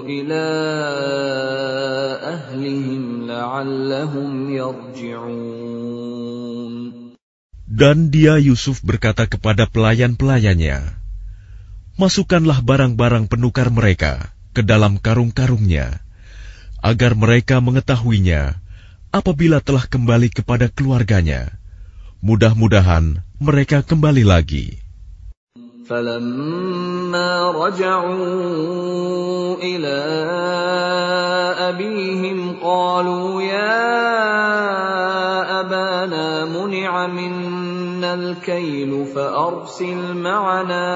[0.03, 0.45] إلى
[2.35, 5.71] أهلهم لعلهم يرجعون
[7.71, 11.01] Dan dia Yusuf berkata kepada pelayan-pelayannya,
[11.99, 16.01] masukkanlah barang-barang penukar mereka ke dalam karung-karungnya,
[16.81, 18.57] agar mereka mengetahuinya
[19.13, 21.53] apabila telah kembali kepada keluarganya.
[22.21, 24.81] Mudah-mudahan mereka kembali lagi.
[25.91, 28.15] فلما رجعوا
[29.59, 29.97] إلى
[31.59, 33.91] أبيهم قالوا يا
[35.59, 37.54] أبانا منع منا
[38.03, 40.87] الكيل فأرسل معنا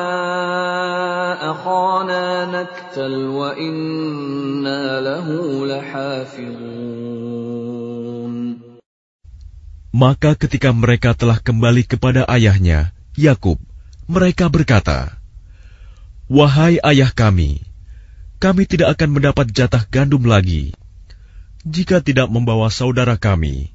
[1.52, 5.28] أخانا نكتل وإنا له
[5.68, 7.16] لحافظون
[9.96, 13.56] Maka ketika mereka telah kembali kepada ayahnya, Yakub,
[14.12, 15.16] mereka berkata,
[16.28, 17.64] Wahai ayah kami,
[18.44, 20.76] kami tidak akan mendapat jatah gandum lagi
[21.66, 23.74] jika tidak membawa saudara kami.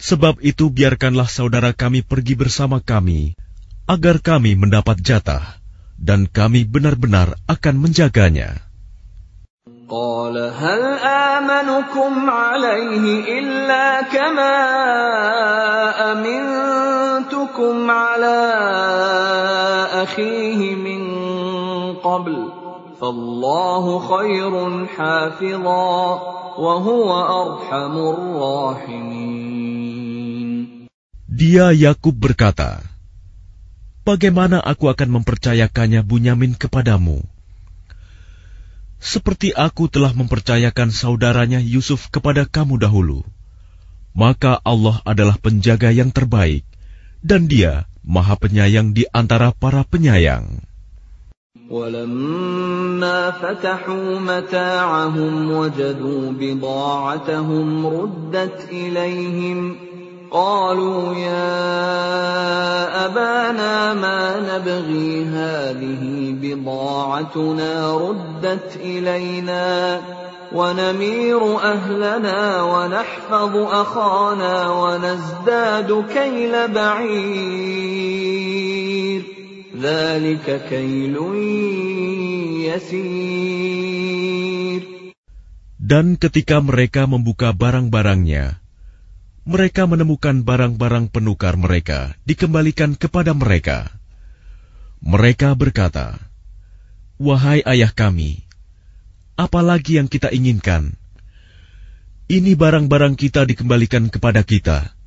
[0.00, 3.36] Sebab itu biarkanlah saudara kami pergi bersama kami,
[3.84, 5.60] agar kami mendapat jatah,
[6.00, 8.66] dan kami benar-benar akan menjaganya.
[9.90, 14.56] قال هل آمنكم عليه إلا كما
[16.14, 16.60] أمنتكم
[17.60, 18.40] يحملكم على
[20.02, 21.02] أخيه من
[21.94, 22.48] قبل
[23.00, 26.20] فالله خير حافظا
[26.58, 27.08] وهو
[27.42, 29.83] أرحم الراحمين
[31.34, 32.82] Dia Yakub berkata,
[34.02, 37.22] Bagaimana aku akan mempercayakannya Bunyamin kepadamu?
[39.00, 43.22] Seperti aku telah mempercayakan saudaranya Yusuf kepada kamu dahulu
[44.10, 46.66] maka Allah adalah penjaga yang terbaik,
[47.22, 50.66] dan Dia Maha Penyayang di antara para penyayang.
[51.70, 59.58] ولما فتحوا متاعهم وجدوا بضاعتهم ردت إليهم
[60.31, 61.55] قالوا يا
[63.05, 70.01] أبانا ما نبغي هذه بضاعتنا ردت إلينا
[70.53, 78.45] ونمير أهلنا ونحفظ أخانا ونزداد كيل بعير.
[79.81, 81.15] ذلك كيل
[82.71, 84.15] يسير.
[85.85, 88.64] Dan ketika mereka membuka barang-barangnya,
[89.45, 93.93] mereka menemukan barang-barang penukar mereka dikembalikan kepada mereka.
[95.05, 96.17] Mereka berkata,
[97.21, 98.41] "Wahai ayah kami,
[99.37, 100.97] apalagi yang kita inginkan?
[102.25, 104.97] Ini barang-barang kita dikembalikan kepada kita,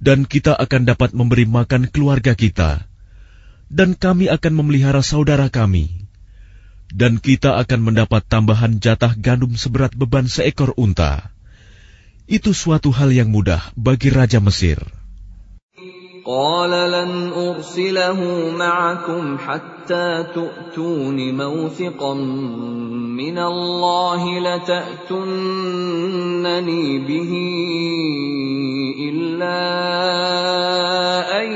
[0.00, 2.88] dan kita akan dapat memberi makan keluarga kita,
[3.68, 6.08] dan kami akan memelihara saudara kami,
[6.88, 11.35] dan kita akan mendapat tambahan jatah gandum seberat beban seekor unta
[12.29, 14.79] Itu suatu hal yang mudah bagi Raja Mesir.
[16.25, 18.19] قال لن أرسله
[18.53, 25.25] معكم حتى تؤتون موثقا من الله لتأتونني
[26.99, 27.31] به
[29.09, 29.61] إلا
[31.41, 31.47] أن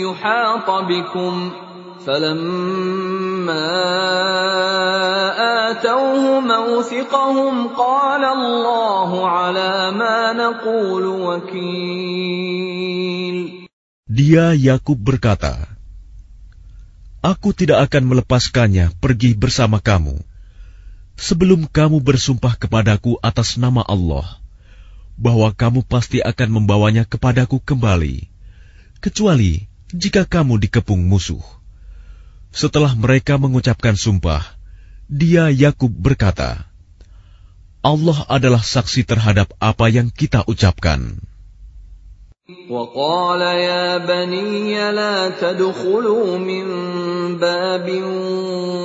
[0.00, 1.50] يحاط بكم
[2.06, 3.70] فلما
[5.64, 12.80] آتوه موثقهم قال الله على ما نقول وكيل
[14.10, 15.70] Dia Yakub berkata,
[17.22, 20.18] Aku tidak akan melepaskannya pergi bersama kamu
[21.14, 24.40] sebelum kamu bersumpah kepadaku atas nama Allah
[25.20, 28.24] bahwa kamu pasti akan membawanya kepadaku kembali,
[29.04, 31.44] kecuali jika kamu dikepung musuh.
[32.50, 34.42] Setelah mereka mengucapkan sumpah,
[35.10, 36.70] dia Yakub berkata,
[37.80, 41.18] Allah adalah saksi terhadap apa yang kita ucapkan.
[42.70, 46.66] وقال يا بني لا تدخلوا من
[47.38, 47.86] باب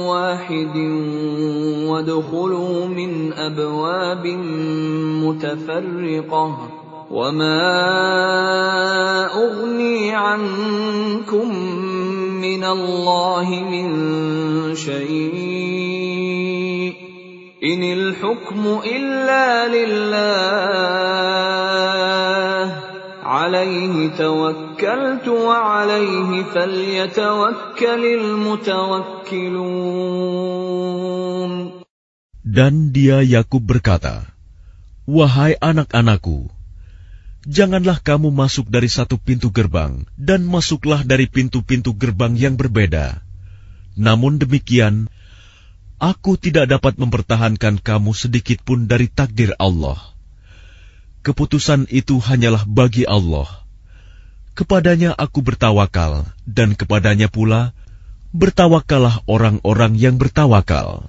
[0.06, 0.76] واحد
[1.90, 4.26] وادخلوا من ابواب
[5.26, 6.70] متفرقه
[7.11, 7.67] وما
[9.35, 11.49] اغني عنكم
[12.39, 13.89] من الله من
[14.79, 16.21] شيء
[17.65, 20.31] ان الحكم الا لله
[23.27, 29.51] عليه توكلت وعليه فليتوكل المتوكلون
[32.51, 34.27] Dan dia Yakub berkata,
[35.07, 36.51] Wahai anak-anakku,
[37.51, 43.19] janganlah kamu masuk dari satu pintu gerbang dan masuklah dari pintu-pintu gerbang yang berbeda.
[43.99, 45.11] Namun demikian,
[45.99, 49.99] aku tidak dapat mempertahankan kamu sedikit pun dari takdir Allah
[51.21, 53.49] keputusan itu hanyalah bagi Allah.
[54.57, 57.73] Kepadanya aku bertawakal, dan kepadanya pula
[58.35, 61.09] bertawakallah orang-orang yang bertawakal.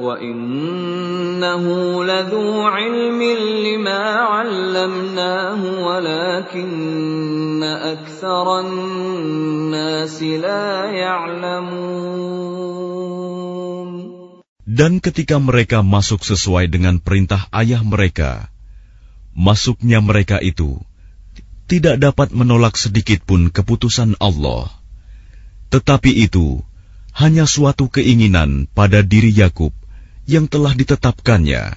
[0.00, 1.64] وانه
[2.04, 3.20] لذو علم
[3.66, 4.02] لما
[4.34, 12.24] علمناه ولكن اكثر الناس لا يعلمون
[14.64, 18.50] Dan ketika mereka masuk sesuai dengan perintah ayah mereka,
[19.30, 20.82] masuknya mereka itu
[21.70, 24.66] tidak dapat menolak sedikit pun keputusan Allah.
[25.70, 26.66] Tetapi itu
[27.14, 29.70] hanya suatu keinginan pada diri Yakub
[30.28, 31.76] yang telah ditetapkannya.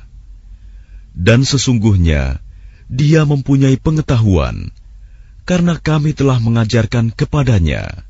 [1.17, 2.39] Dan sesungguhnya
[2.87, 4.71] dia mempunyai pengetahuan
[5.47, 8.05] karena kami telah mengajarkan kepadanya.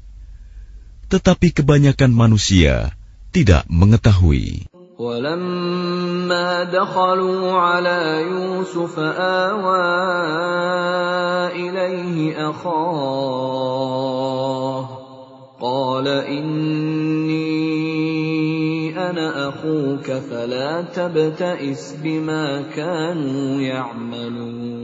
[1.08, 2.91] Tetapi kebanyakan manusia
[3.32, 4.68] tidak mengetahui.
[4.98, 9.86] ولما دخلوا على يوسف آوى
[11.54, 13.38] إليه أخاه
[15.62, 17.91] قال إني
[19.02, 22.45] أنا أخوك فلا تبتئس بما
[22.76, 24.78] كانوا يعملون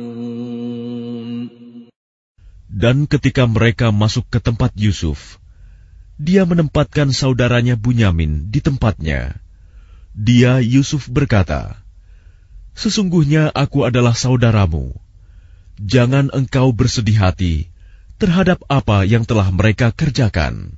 [2.74, 5.38] Dan ketika mereka masuk ke tempat Yusuf,
[6.18, 9.40] dia menempatkan saudaranya Bunyamin di tempatnya.
[10.12, 11.80] Dia Yusuf berkata,
[12.74, 14.90] Sesungguhnya aku adalah saudaramu.
[15.78, 17.70] Jangan engkau bersedih hati
[18.18, 20.78] terhadap apa yang telah mereka kerjakan.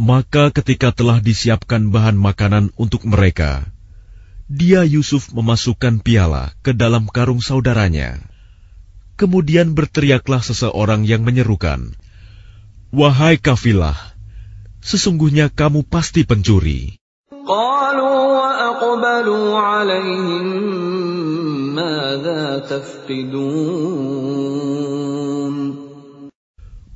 [0.00, 3.68] Maka ketika telah disiapkan bahan makanan untuk mereka,
[4.48, 8.16] dia Yusuf memasukkan piala ke dalam karung saudaranya.
[9.20, 11.92] Kemudian berteriaklah seseorang yang menyerukan,
[12.96, 14.16] Wahai kafilah,
[14.80, 16.96] sesungguhnya kamu pasti pencuri.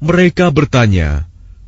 [0.01, 1.34] Mereka bertanya,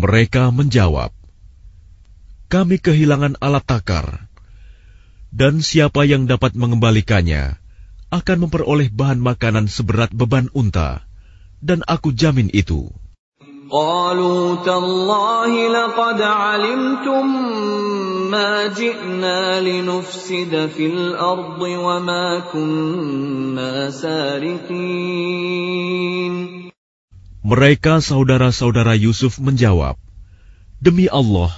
[0.00, 1.08] Mereka menjawab,
[2.52, 4.28] "Kami kehilangan alat takar,
[5.32, 7.56] dan siapa yang dapat mengembalikannya
[8.12, 11.08] akan memperoleh bahan makanan seberat beban unta,
[11.64, 12.92] dan aku jamin itu."
[13.66, 17.26] قالوا تالله لقد علمتم
[18.30, 25.66] ما جئنا لنفسد في الأرض وما كنا سارقين
[27.46, 29.94] Mereka saudara-saudara Yusuf menjawab,
[30.82, 31.54] "Demi Allah,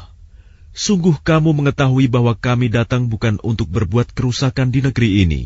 [0.76, 5.42] sungguh kamu mengetahui bahwa kami datang bukan untuk berbuat kerusakan di negeri ini,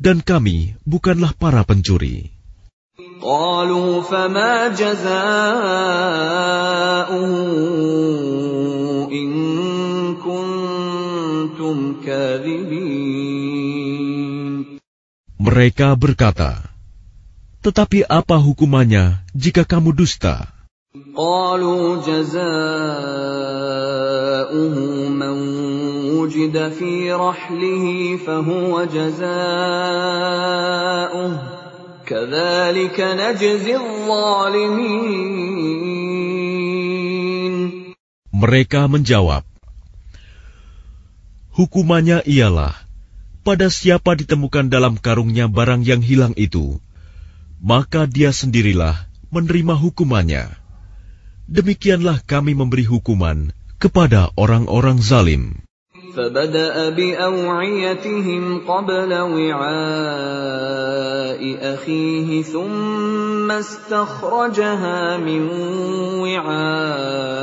[0.00, 2.32] dan kami bukanlah para pencuri."
[3.20, 5.12] قالوا فما جزاؤه
[9.12, 9.30] إن
[10.20, 13.36] كنتم كاذبين
[15.36, 16.69] Mereka berkata,
[17.64, 20.56] "Tetapi apa hukumannya jika kamu dusta?"
[21.16, 22.36] قالوا جزاؤه
[25.08, 25.36] من
[26.16, 29.36] وجد في رحله فهو جزاؤه
[32.06, 35.16] كذلك نجزي الظالمين
[38.36, 39.48] Mereka menjawab,
[41.56, 42.76] "Hukumannya ialah
[43.40, 46.76] pada siapa ditemukan dalam karungnya barang yang hilang itu,
[47.62, 48.94] maka dia sendirilah
[49.32, 50.54] menerima hukumannya.
[51.46, 55.66] Demikianlah kami memberi hukuman kepada orang-orang zalim."
[56.16, 59.66] فبدأ بأوعيتهم قبل وعاء
[61.74, 65.42] أخيه ثم استخرجها من
[66.24, 67.36] وعاء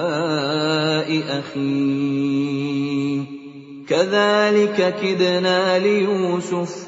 [1.40, 3.24] أخيه
[3.88, 6.88] كذلك كدنا ليوسف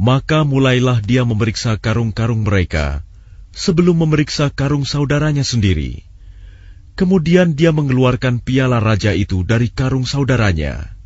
[0.00, 3.04] Maka mulailah dia memeriksa karung-karung mereka
[3.52, 6.08] sebelum memeriksa karung saudaranya sendiri.
[6.96, 10.96] Kemudian dia mengeluarkan piala raja itu dari karung saudaranya.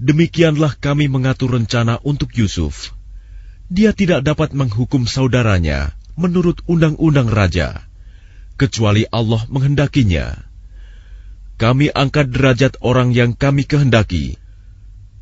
[0.00, 2.96] Demikianlah kami mengatur rencana untuk Yusuf.
[3.68, 7.84] Dia tidak dapat menghukum saudaranya menurut undang-undang raja,
[8.56, 10.40] kecuali Allah menghendakinya.
[11.60, 14.40] Kami angkat derajat orang yang kami kehendaki,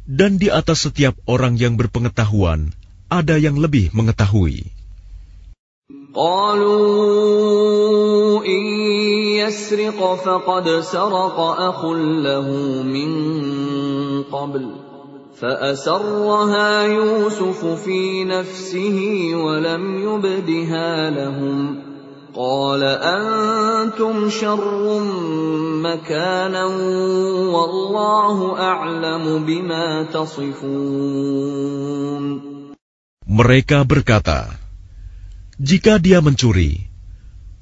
[0.08, 2.74] dan di atas setiap orang yang berpengetahuan
[3.12, 4.66] ada yang lebih mengetahui.
[6.12, 7.24] قالوا
[8.44, 8.64] إن
[9.40, 11.86] يسرق فقد سرق أخ
[12.20, 12.48] له
[12.84, 13.12] من
[14.28, 14.66] قبل
[15.40, 21.80] فأسرها يوسف في نفسه ولم يبدها لهم
[22.36, 25.00] قال أنتم شر
[25.84, 26.66] مكانا
[27.52, 31.42] والله أعلم بما تصفون
[33.32, 34.52] Mereka berkata,
[35.56, 36.92] Jika dia mencuri,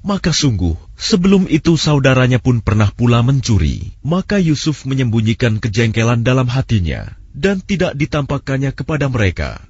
[0.00, 3.94] maka sungguh sebelum itu saudaranya pun pernah pula mencuri.
[4.02, 9.62] Maka Yusuf menyembunyikan kejengkelan dalam hatinya dan tidak ditampakkannya kepada mereka.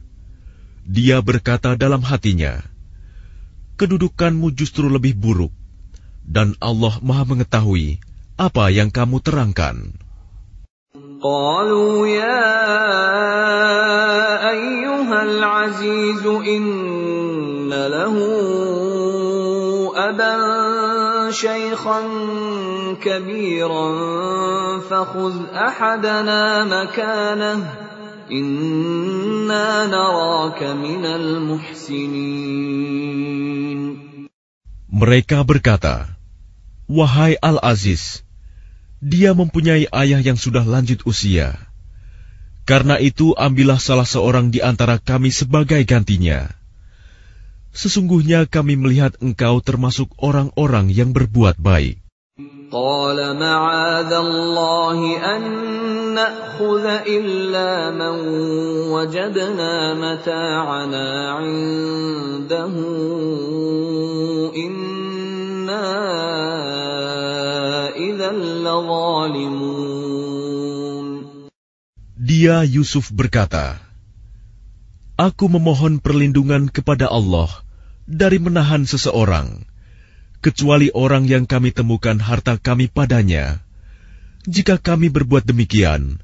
[0.88, 2.64] Dia berkata dalam hatinya,
[3.80, 5.52] Kedudukanmu justru lebih buruk,
[6.26, 7.96] dan Allah Maha Mengetahui
[8.36, 9.96] apa yang kamu terangkan.
[11.20, 12.48] قالوا يا
[14.50, 18.16] أيها العزيز إن له
[20.08, 20.36] أبا
[21.30, 22.00] شيخا
[23.04, 23.88] كبيرا
[24.80, 27.83] فخذ أحدنا مكانه
[34.89, 36.17] mereka berkata,
[36.89, 38.25] Wahai Al-Aziz,
[38.97, 41.57] dia mempunyai ayah yang sudah lanjut usia.
[42.65, 46.49] Karena itu ambillah salah seorang di antara kami sebagai gantinya.
[47.77, 52.04] Sesungguhnya kami melihat engkau termasuk orang-orang yang berbuat baik.
[52.70, 55.42] قال معاذ الله أن
[56.14, 58.14] نأخذ إلا من
[58.94, 62.74] وجدنا متاعنا عنده
[64.54, 65.86] إنا
[67.98, 68.30] إذا
[68.62, 69.90] لظالمون
[72.20, 73.82] Dia Yusuf berkata,
[75.18, 77.50] Aku memohon perlindungan kepada Allah
[78.06, 79.66] dari menahan seseorang,
[80.40, 83.60] kecuali orang yang kami temukan harta kami padanya.
[84.48, 86.16] Jika kami berbuat demikian,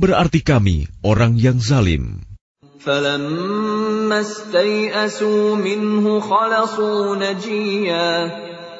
[0.00, 2.24] berarti kami orang yang zalim.
[2.80, 4.20] فلما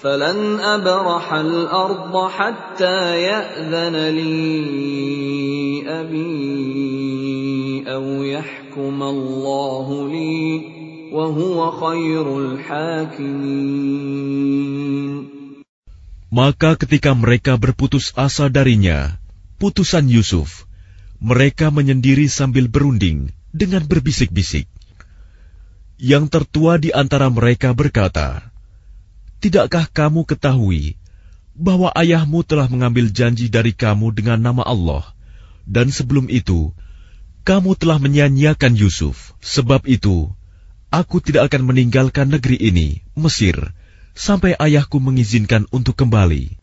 [0.00, 4.32] فلن أبرح الأرض حتى يأذن لي
[5.84, 10.62] أبي أو يحكم الله لي
[11.12, 13.90] وهو خير الحاكمين
[16.30, 19.18] Maka ketika mereka berputus asa darinya,
[19.58, 20.62] putusan Yusuf,
[21.18, 24.70] mereka menyendiri sambil berunding dengan berbisik-bisik.
[25.98, 28.53] Yang tertua di antara mereka berkata,
[29.45, 30.97] Tidakkah kamu ketahui
[31.53, 35.05] bahwa ayahmu telah mengambil janji dari kamu dengan nama Allah,
[35.69, 36.73] dan sebelum itu
[37.45, 39.37] kamu telah menyanyiakan Yusuf?
[39.45, 40.33] Sebab itu,
[40.89, 43.53] aku tidak akan meninggalkan negeri ini, Mesir,
[44.17, 46.57] sampai ayahku mengizinkan untuk kembali,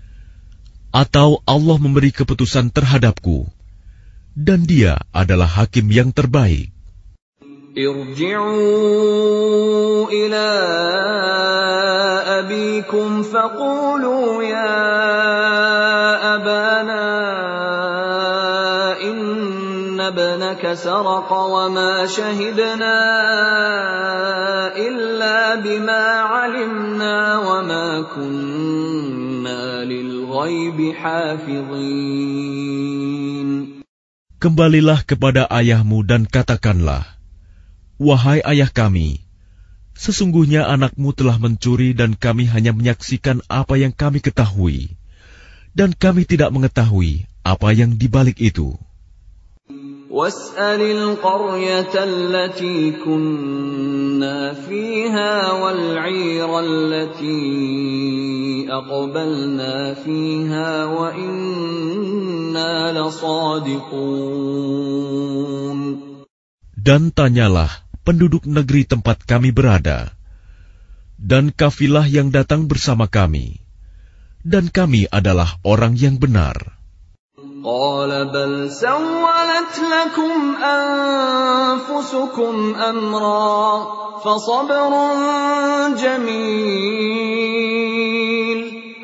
[0.91, 3.47] atau Allah memberi keputusan terhadapku,
[4.35, 6.75] dan Dia adalah hakim yang terbaik.
[7.79, 8.43] Irji'u
[10.11, 10.51] ila
[12.53, 14.77] أبيكم فقولوا يا
[16.37, 17.09] أبانا
[19.01, 22.99] إن ابنك سرق وما شهدنا
[24.77, 32.53] إلا بما علمنا وما كنا للغيب حافظين.
[34.43, 37.17] Kembalilah kepada ayahmu dan katakanlah,
[37.97, 39.25] Wahai ayah kami,
[39.98, 44.94] sesungguhnya anakmu telah mencuri dan kami hanya menyaksikan apa yang kami ketahui,
[45.74, 48.78] dan kami tidak mengetahui apa yang dibalik itu.
[50.08, 57.46] واسأل القرية التي كنا فيها والعير التي
[58.72, 64.48] أقبلنا فيها وإنا لصادقون
[66.88, 70.15] Dan tanyalah penduduk negeri tempat kami berada,
[71.19, 73.63] dan kafilah yang datang bersama kami,
[74.43, 76.83] dan kami adalah orang yang benar.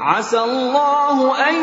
[0.07, 1.17] عسى الله
[1.49, 1.55] أن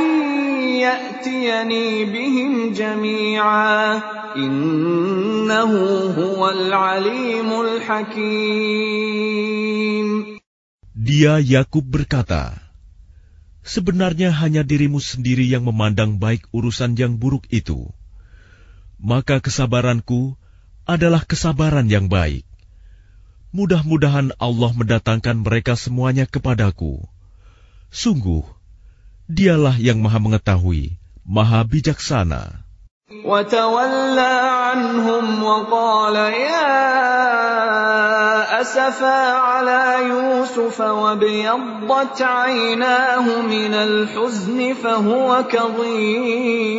[0.80, 4.00] يأتيني بهم جميعا
[4.36, 5.72] إنه
[6.18, 9.10] هو العليم الحكيم
[11.00, 12.60] Dia Yakub berkata,
[13.64, 17.88] Sebenarnya hanya dirimu sendiri yang memandang baik urusan yang buruk itu.
[19.00, 20.36] Maka kesabaranku
[20.84, 22.44] adalah kesabaran yang baik.
[23.50, 27.02] Mudah-mudahan Allah mendatangkan mereka semuanya kepadaku.
[27.94, 28.46] Sungguh,
[29.26, 32.70] dialah yang maha mengetahui, maha bijaksana.
[33.10, 34.34] وتولى
[34.70, 36.70] عنهم وقال يا
[38.60, 46.70] أسفا على يوسف وابيضت عيناه من الحزن فهو كظيم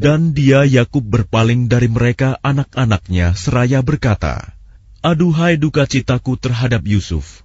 [0.00, 4.56] Dan dia Yakub berpaling dari mereka anak-anaknya seraya berkata,
[5.04, 7.43] Aduhai duka citaku terhadap Yusuf,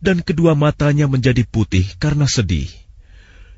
[0.00, 2.68] dan kedua matanya menjadi putih karena sedih.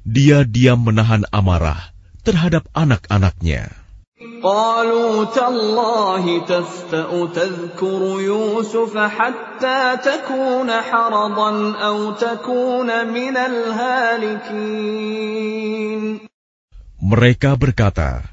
[0.09, 3.89] Dia diam menahan amarah terhadap anak-anaknya.
[4.43, 14.99] قالوا تالله تفتأ تذكر يوسف حتى تكون حرضا أو تكون من الهالكين
[16.99, 18.27] Mereka berkata,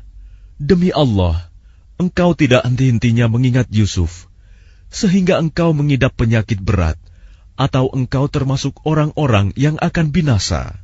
[0.58, 1.38] Demi Allah,
[2.01, 4.26] engkau tidak henti-hentinya mengingat Yusuf,
[4.89, 6.97] sehingga engkau mengidap penyakit berat,
[7.61, 10.81] atau engkau termasuk orang-orang yang akan binasa?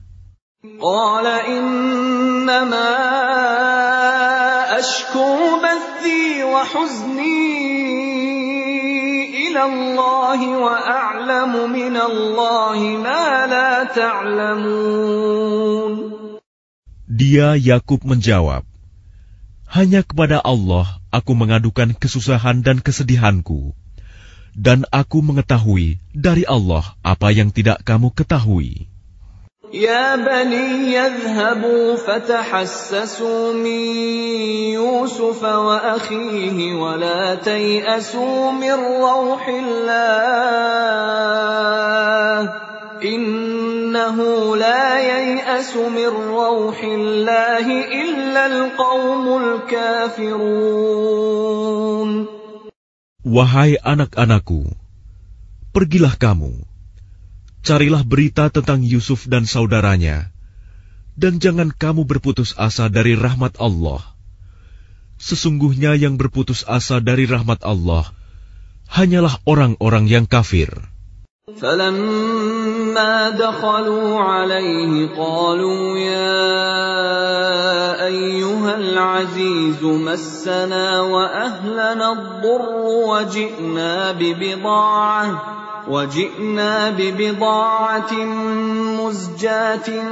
[17.16, 18.68] Dia Yakub menjawab,
[19.72, 23.72] Hanya kepada Allah aku mengadukan kesusahan dan kesedihanku
[24.56, 28.88] dan aku mengetahui dari Allah apa yang tidak kamu ketahui.
[29.68, 33.82] Ya bani yadhhabu fatahassasu min
[34.72, 40.16] Yusuf wa akhihi wa la tay'asu min rawhillah
[43.02, 50.96] innahu la yay'asu min rawhillah illa alqawmul kafirun
[53.26, 54.70] Wahai anak-anakku,
[55.74, 56.62] pergilah kamu,
[57.66, 60.30] carilah berita tentang Yusuf dan saudaranya,
[61.18, 63.98] dan jangan kamu berputus asa dari rahmat Allah.
[65.18, 68.14] Sesungguhnya yang berputus asa dari rahmat Allah
[68.94, 70.70] hanyalah orang-orang yang kafir.
[72.96, 76.46] فلما دخلوا عليه قالوا يا
[78.06, 82.68] أيها العزيز مسنا وأهلنا الضر
[83.08, 85.42] وجئنا ببضاعة
[85.88, 88.12] وجئنا ببضاعة
[89.04, 90.02] مزجاة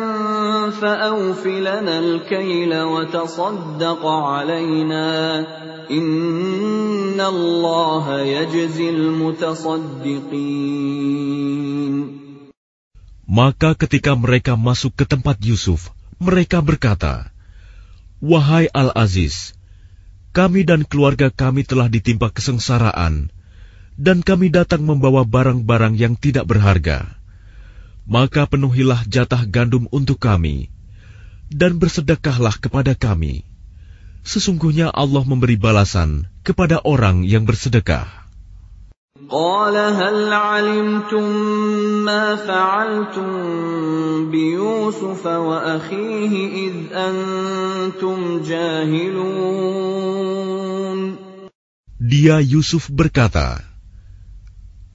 [0.70, 5.38] فأوف لنا الكيل وتصدق علينا
[5.90, 10.64] إن الله يجزي المتصدقين
[13.24, 15.88] Maka ketika mereka masuk ke tempat Yusuf,
[16.20, 17.32] mereka berkata,
[18.20, 19.56] Wahai Al-Aziz,
[20.36, 23.32] kami dan keluarga kami telah ditimpa kesengsaraan,
[23.94, 27.16] dan kami datang membawa barang-barang yang tidak berharga.
[28.04, 30.68] Maka penuhilah jatah gandum untuk kami,
[31.48, 33.44] dan bersedekahlah kepada kami.
[34.24, 38.23] Sesungguhnya Allah memberi balasan kepada orang yang bersedekah.
[39.29, 41.27] قال هل علمتم
[42.07, 43.31] ما فعلتم
[44.31, 49.59] بيوسف وأخيه إذ أنتم جاهلون
[51.99, 53.59] Dia Yusuf berkata,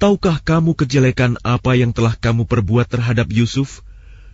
[0.03, 3.87] Tahukah kamu kejelekan apa yang telah kamu perbuat terhadap Yusuf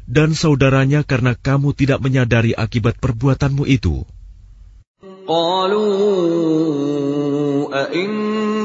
[0.09, 4.07] dan saudaranya karena kamu tidak menyadari akibat perbuatanmu itu?
[5.31, 6.11] قالوا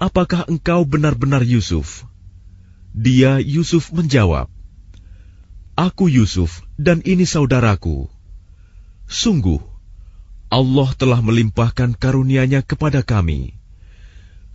[0.00, 2.08] Apakah engkau benar-benar Yusuf?
[2.96, 4.48] Dia Yusuf menjawab,
[5.78, 8.10] Aku Yusuf dan ini saudaraku.
[9.06, 9.62] Sungguh,
[10.50, 13.54] Allah telah melimpahkan karunia-Nya kepada kami.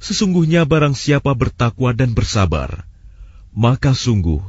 [0.03, 2.83] Sesungguhnya barang siapa bertakwa dan bersabar,
[3.55, 4.43] maka sungguh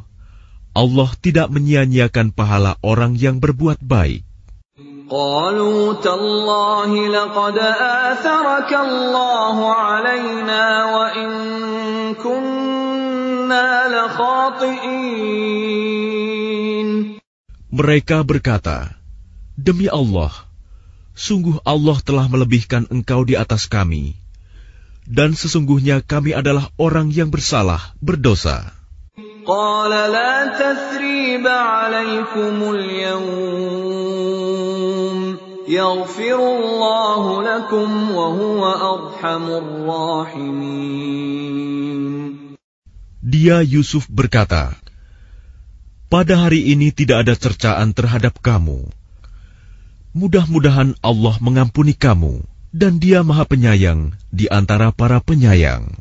[0.76, 4.25] Allah tidak menyia-nyiakan pahala orang yang berbuat baik.
[5.11, 7.57] قالوا تالله لقد
[8.07, 11.31] آثرك الله علينا وإن
[12.15, 15.11] كنا لخاطئين
[17.71, 18.99] Mereka berkata,
[19.55, 20.31] Demi Allah,
[21.15, 24.15] sungguh Allah telah melebihkan engkau di atas kami,
[25.07, 28.74] dan sesungguhnya kami adalah orang yang bersalah, berdosa.
[29.45, 34.21] قال لا تثريب عليكم اليوم
[35.67, 41.01] يغفر الله لكم وهو أرحم الراحمين
[43.21, 44.75] Dia Yusuf berkata,
[46.11, 48.91] Pada hari ini tidak ada cercaan terhadap kamu.
[50.11, 52.43] Mudah-mudahan Allah mengampuni kamu,
[52.75, 55.95] dan dia maha penyayang di antara para penyayang.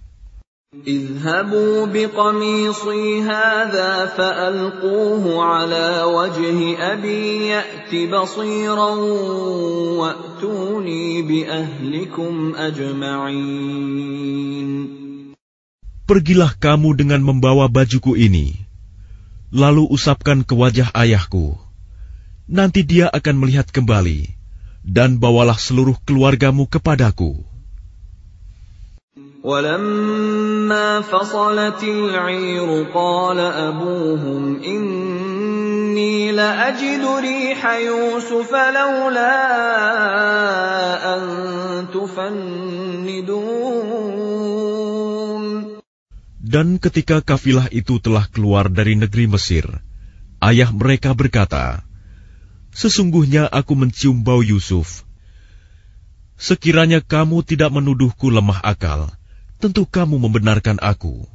[0.86, 8.90] اذهبوا بقميصي هذا فألقوه على وجه أبي يأت بصيرا
[9.98, 13.90] وأتوني بأهلكم أجمعين
[16.06, 18.54] Pergilah kamu dengan membawa bajuku ini,
[19.50, 21.58] lalu usapkan ke wajah ayahku.
[22.46, 24.38] Nanti dia akan melihat kembali,
[24.86, 27.42] dan bawalah seluruh keluargamu kepadaku.
[29.44, 39.36] ولما فصلت العير قال أبوهم إني لأجد ريح يوسف لولا
[41.16, 41.22] أن
[41.88, 43.40] تفندون
[46.50, 49.70] Dan ketika kafilah itu telah keluar dari negeri Mesir,
[50.42, 51.86] ayah mereka berkata,
[52.74, 55.06] Sesungguhnya aku mencium bau Yusuf.
[56.34, 59.14] Sekiranya kamu tidak menuduhku lemah akal,
[59.60, 61.28] tentu kamu membenarkan aku.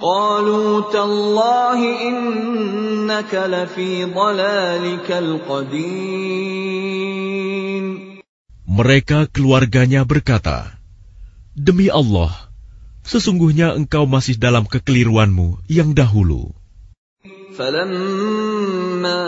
[0.00, 6.50] قالوا تالله إنك لفي ضلالك القديم
[8.70, 10.72] Mereka keluarganya berkata,
[11.56, 12.30] Demi Allah,
[13.02, 16.54] sesungguhnya engkau masih dalam kekeliruanmu yang dahulu.
[17.60, 19.20] فلما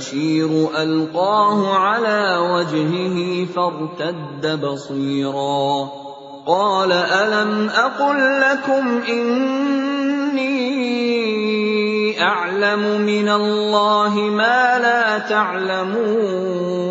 [0.00, 0.50] البشير
[0.82, 5.90] ألقاه على وجهه فارتد بصيرا
[6.46, 10.56] قال ألم أقل لكم إني
[12.22, 16.86] أعلم من الله ما لا تعلمون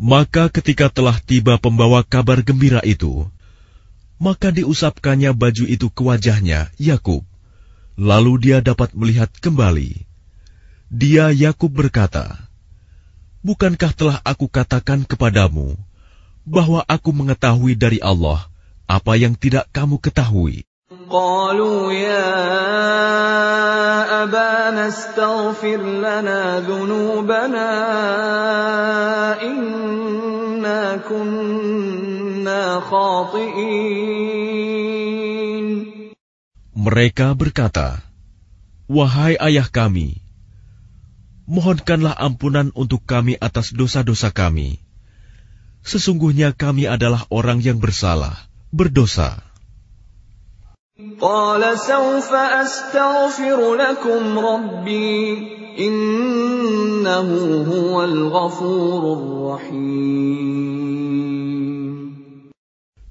[0.00, 3.28] Maka ketika telah tiba pembawa kabar gembira itu,
[4.16, 7.20] maka diusapkannya baju itu ke wajahnya, Yakub.
[8.00, 10.08] Lalu dia dapat melihat kembali.
[10.90, 12.34] Dia Yakub berkata,
[13.40, 15.78] Bukankah telah aku katakan kepadamu
[16.44, 18.44] bahwa aku mengetahui dari Allah
[18.84, 20.66] apa yang tidak kamu ketahui?
[21.10, 22.30] قالوا يا
[24.22, 27.70] أبانا استغفر لنا ذنوبنا
[29.42, 34.10] إنا كنا خاطئين
[36.80, 38.00] Mereka berkata,
[38.88, 40.16] Wahai ayah kami,
[41.50, 44.78] mohonkanlah ampunan untuk kami atas dosa-dosa kami.
[45.82, 48.36] Sesungguhnya kami adalah orang yang bersalah,
[48.70, 49.42] berdosa.
[51.20, 55.20] قال سوف أستغفر لكم ربي
[55.80, 57.28] إنه
[57.64, 60.40] هو الغفور الرحيم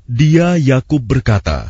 [0.10, 1.70] Dia Yakub berkata,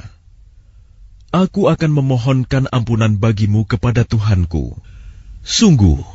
[1.30, 4.73] Aku akan memohonkan ampunan bagimu kepada Tuhanku.
[5.45, 6.01] Sungguh,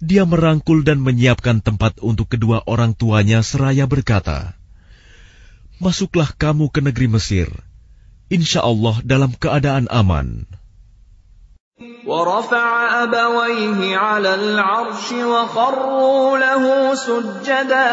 [0.00, 4.52] dia merangkul dan menyiapkan tempat untuk kedua orang tuanya seraya berkata,
[5.80, 7.48] Masuklah kamu ke negeri Mesir,
[8.28, 10.48] insya Allah dalam keadaan aman.
[12.06, 17.92] ورفع أبويه على العرش وخروا له سجدا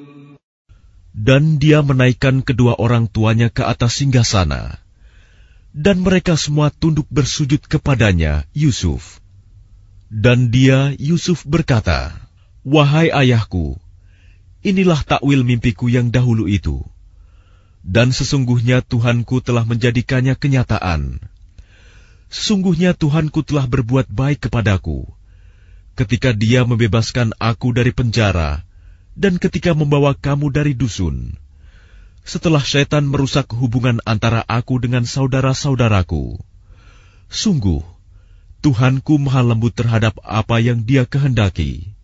[1.21, 4.81] Dan dia menaikkan kedua orang tuanya ke atas singgasana.
[5.69, 9.21] Dan mereka semua tunduk bersujud kepadanya, Yusuf.
[10.09, 12.09] Dan dia, Yusuf berkata,
[12.65, 13.77] Wahai ayahku,
[14.65, 16.81] inilah takwil mimpiku yang dahulu itu.
[17.85, 21.21] Dan sesungguhnya Tuhanku telah menjadikannya kenyataan.
[22.33, 25.05] Sesungguhnya Tuhanku telah berbuat baik kepadaku,
[25.93, 28.65] ketika dia membebaskan aku dari penjara,
[29.16, 31.38] dan ketika membawa kamu dari dusun,
[32.26, 36.36] setelah syaitan merusak hubungan antara aku dengan saudara-saudaraku,
[37.30, 37.96] sungguh
[38.66, 41.94] Tuhanku maha lembut terhadap apa yang dia kehendaki.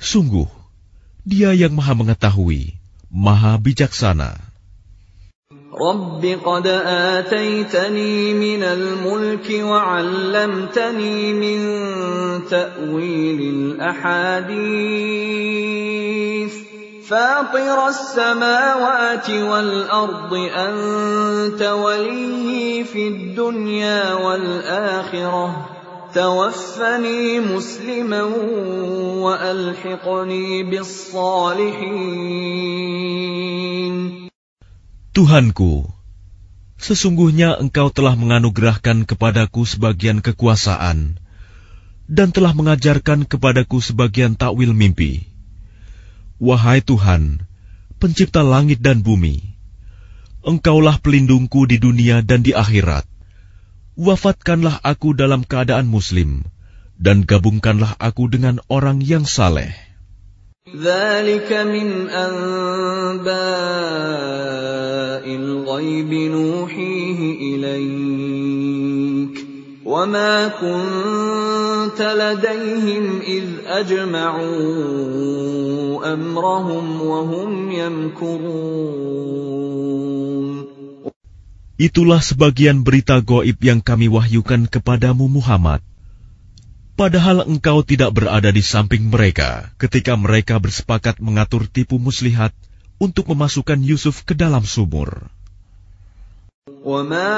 [0.00, 0.48] Sungguh,
[1.20, 2.80] dia yang maha mengetahui,
[3.12, 4.40] maha bijaksana.
[5.76, 6.66] رب قد
[7.20, 11.60] آتيتني من الملك وعلمتني من
[12.48, 13.40] تأويل
[13.76, 15.36] الأحاديث
[17.10, 25.66] فاطر السماوات والأرض أنت ولي في الدنيا والآخرة
[26.14, 28.22] توفني مسلما
[29.22, 32.26] وألحقني بالصالحين
[35.16, 35.88] Tuhanku,
[36.76, 41.16] sesungguhnya Engkau telah menganugerahkan kepadaku sebagian kekuasaan
[42.04, 45.29] dan telah mengajarkan kepadaku sebagian takwil mimpi.
[46.40, 47.44] Wahai Tuhan,
[47.96, 49.56] pencipta langit dan bumi,
[50.46, 53.02] Engkaulah pelindungku di dunia dan di akhirat.
[53.98, 56.46] Wafatkanlah aku dalam keadaan muslim,
[56.94, 59.74] dan gabungkanlah aku dengan orang yang saleh.
[60.66, 63.26] ذلك من أنباء
[65.22, 67.20] الغيب نوحيه
[67.54, 69.19] إليك
[69.86, 74.52] وما كنت لديهم إذ أجمعوا
[76.12, 79.06] أمرهم وهم يمكرون
[81.76, 85.84] Itulah sebagian berita goib yang kami wahyukan kepadamu Muhammad.
[86.96, 92.56] Padahal engkau tidak berada di samping mereka ketika mereka bersepakat mengatur tipu muslihat
[92.96, 95.28] untuk memasukkan Yusuf ke dalam sumur.
[96.86, 97.34] وما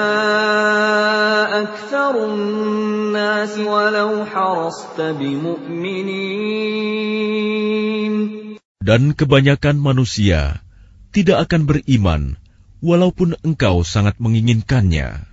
[1.62, 6.68] أكثر الناس ولو حرصت بمؤمنين
[8.88, 10.64] Dan kebanyakan manusia
[11.12, 12.40] tidak akan beriman
[12.80, 15.28] walaupun engkau sangat menginginkannya.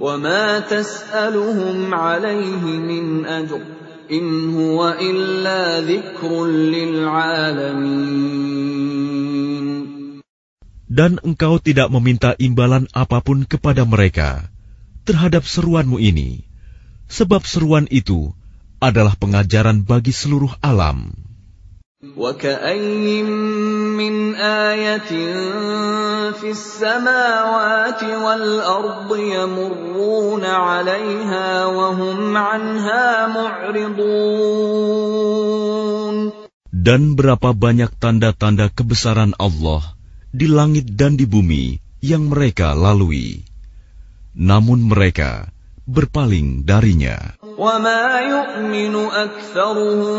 [0.00, 3.62] وما تسألهم عليه من أجر
[4.10, 8.36] إن هو إلا ذكر للعالمين
[10.90, 14.46] Dan engkau tidak meminta imbalan apapun kepada mereka
[15.02, 16.46] terhadap seruanmu ini,
[17.10, 18.30] sebab seruan itu
[18.78, 21.26] adalah pengajaran bagi seluruh alam.
[22.16, 23.22] وكأي
[23.96, 25.10] من آية
[26.38, 34.06] في السماوات والأرض يمرون عليها وهم عنها معرضون
[36.76, 39.96] Dan berapa banyak tanda-tanda kebesaran Allah
[40.30, 43.40] di langit dan di bumi yang mereka lalui.
[44.36, 45.48] Namun mereka
[45.88, 47.36] berpaling darinya.
[47.56, 50.18] وما يؤمن أكثرهم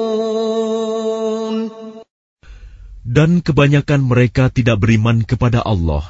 [3.05, 6.03] Dan kebanyakan mereka tidak beriman kepada Allah,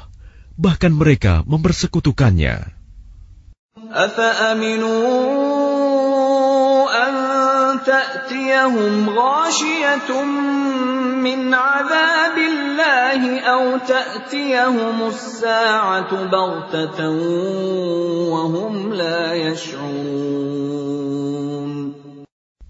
[0.58, 2.74] bahkan mereka mempersekutukannya.
[3.86, 5.49] أفأمنوا أن
[7.86, 10.10] تأتيهم غاشية
[11.26, 17.00] من عذاب الله أو تأتيهم الساعة بغتة
[18.32, 20.96] وهم لا يشعرون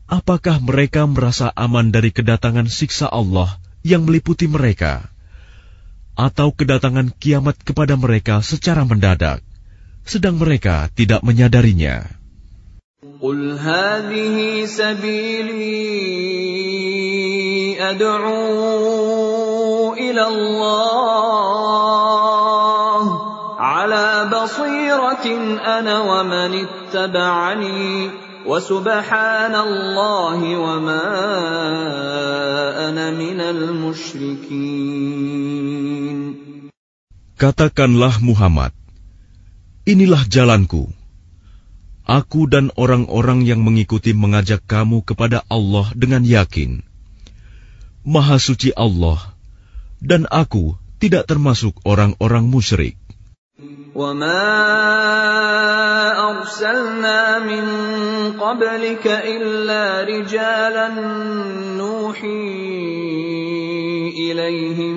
[0.06, 5.10] Apakah mereka merasa aman dari kedatangan siksa Allah yang meliputi mereka,
[6.14, 9.42] atau kedatangan kiamat kepada mereka secara mendadak,
[10.06, 12.19] sedang mereka tidak menyadarinya?
[13.21, 15.77] قل هذه سبيلي
[17.89, 21.01] أدعو إلى الله
[24.25, 25.25] بصيرة
[25.61, 28.09] أنا ومن اتبعني
[28.45, 31.03] وسبحان الله وما
[32.89, 35.11] أنا من المشركين
[37.41, 38.69] Katakanlah Muhammad,
[39.89, 41.00] inilah jalanku.
[42.10, 46.86] Aku dan orang-orang yang mengikuti mengajak kamu kepada Allah dengan yakin.
[48.06, 49.34] Maha suci Allah,
[49.98, 52.94] dan aku tidak termasuk orang-orang musyrik.
[53.96, 54.44] وما
[56.28, 57.64] أرسلنا من
[58.36, 60.88] قبلك إلا رجالا
[61.80, 62.44] نوحي
[64.12, 64.96] إليهم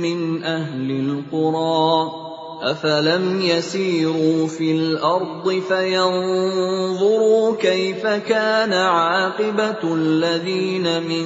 [0.00, 2.25] من أهل القرى
[2.71, 11.25] أفلم يسيروا في الأرض فينظروا كيف كان عاقبة الذين من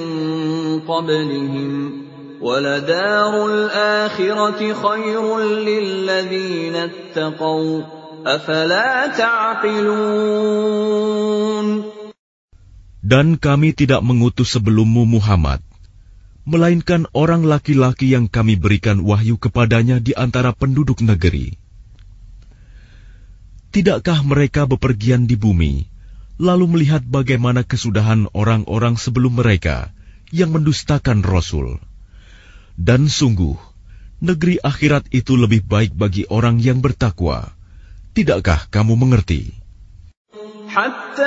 [0.86, 2.02] قبلهم
[2.40, 7.82] ولدار الآخرة خير للذين اتقوا
[8.26, 10.62] أفلا تعقلون
[13.02, 15.58] Dan kami tidak mengutus sebelummu Muhammad,
[16.42, 21.54] melainkan orang laki-laki yang kami berikan wahyu kepadanya di antara penduduk negeri.
[23.72, 25.88] Tidakkah mereka bepergian di bumi,
[26.36, 29.94] lalu melihat bagaimana kesudahan orang-orang sebelum mereka
[30.34, 31.80] yang mendustakan Rasul?
[32.76, 33.56] Dan sungguh,
[34.20, 37.54] negeri akhirat itu lebih baik bagi orang yang bertakwa.
[38.12, 39.61] Tidakkah kamu mengerti?
[40.74, 41.24] حتى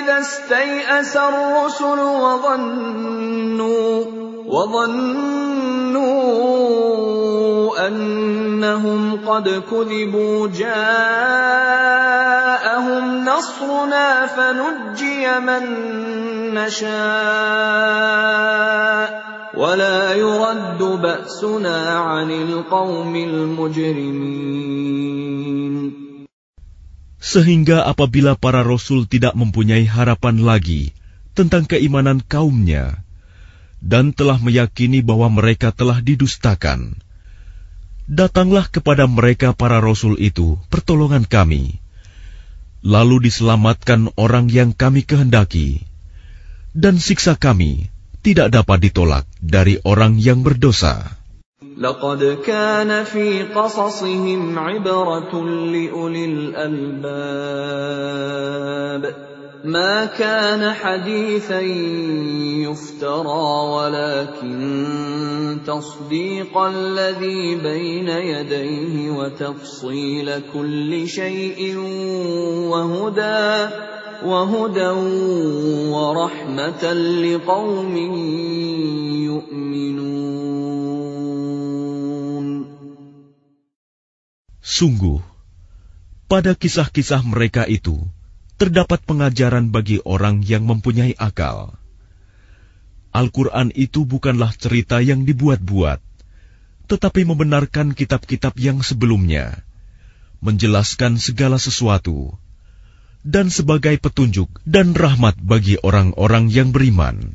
[0.00, 4.04] إذا استيأس الرسل وظنوا
[4.46, 6.30] وظنوا
[7.86, 10.84] أنهم قد كذبوا جاءهم
[13.24, 15.64] نصرنا فنجي من
[16.54, 16.90] نشاء.
[19.56, 24.50] ولا يرد بأسنا عن القوم المجرمين.
[27.20, 30.96] Sehingga apabila para rasul tidak mempunyai harapan lagi
[31.36, 33.04] tentang keimanan kaumnya
[33.84, 36.96] dan telah meyakini bahwa mereka telah didustakan,
[38.08, 41.80] datanglah kepada mereka para rasul itu pertolongan kami,
[42.80, 45.84] lalu diselamatkan orang yang kami kehendaki,
[46.72, 51.19] dan siksa kami tidak dapat ditolak dari orang yang berdosa.
[51.78, 57.30] لقد كان في قصصهم عبرة لأولي الألباب.
[59.64, 61.60] ما كان حديثا
[62.64, 71.76] يفترى ولكن تصديق الذي بين يديه وتفصيل كل شيء
[72.72, 73.68] وهدى
[74.24, 74.90] وهدى
[75.92, 77.96] ورحمة لقوم
[79.28, 80.60] يؤمنون.
[84.64, 85.20] Sungguh,
[86.30, 88.00] pada kisah-kisah mereka itu
[88.60, 91.80] terdapat pengajaran bagi orang yang mempunyai akal.
[93.08, 95.96] Al-Quran itu bukanlah cerita yang dibuat-buat,
[96.92, 99.64] tetapi membenarkan kitab-kitab yang sebelumnya,
[100.44, 102.36] menjelaskan segala sesuatu,
[103.24, 107.32] dan sebagai petunjuk dan rahmat bagi orang-orang yang beriman.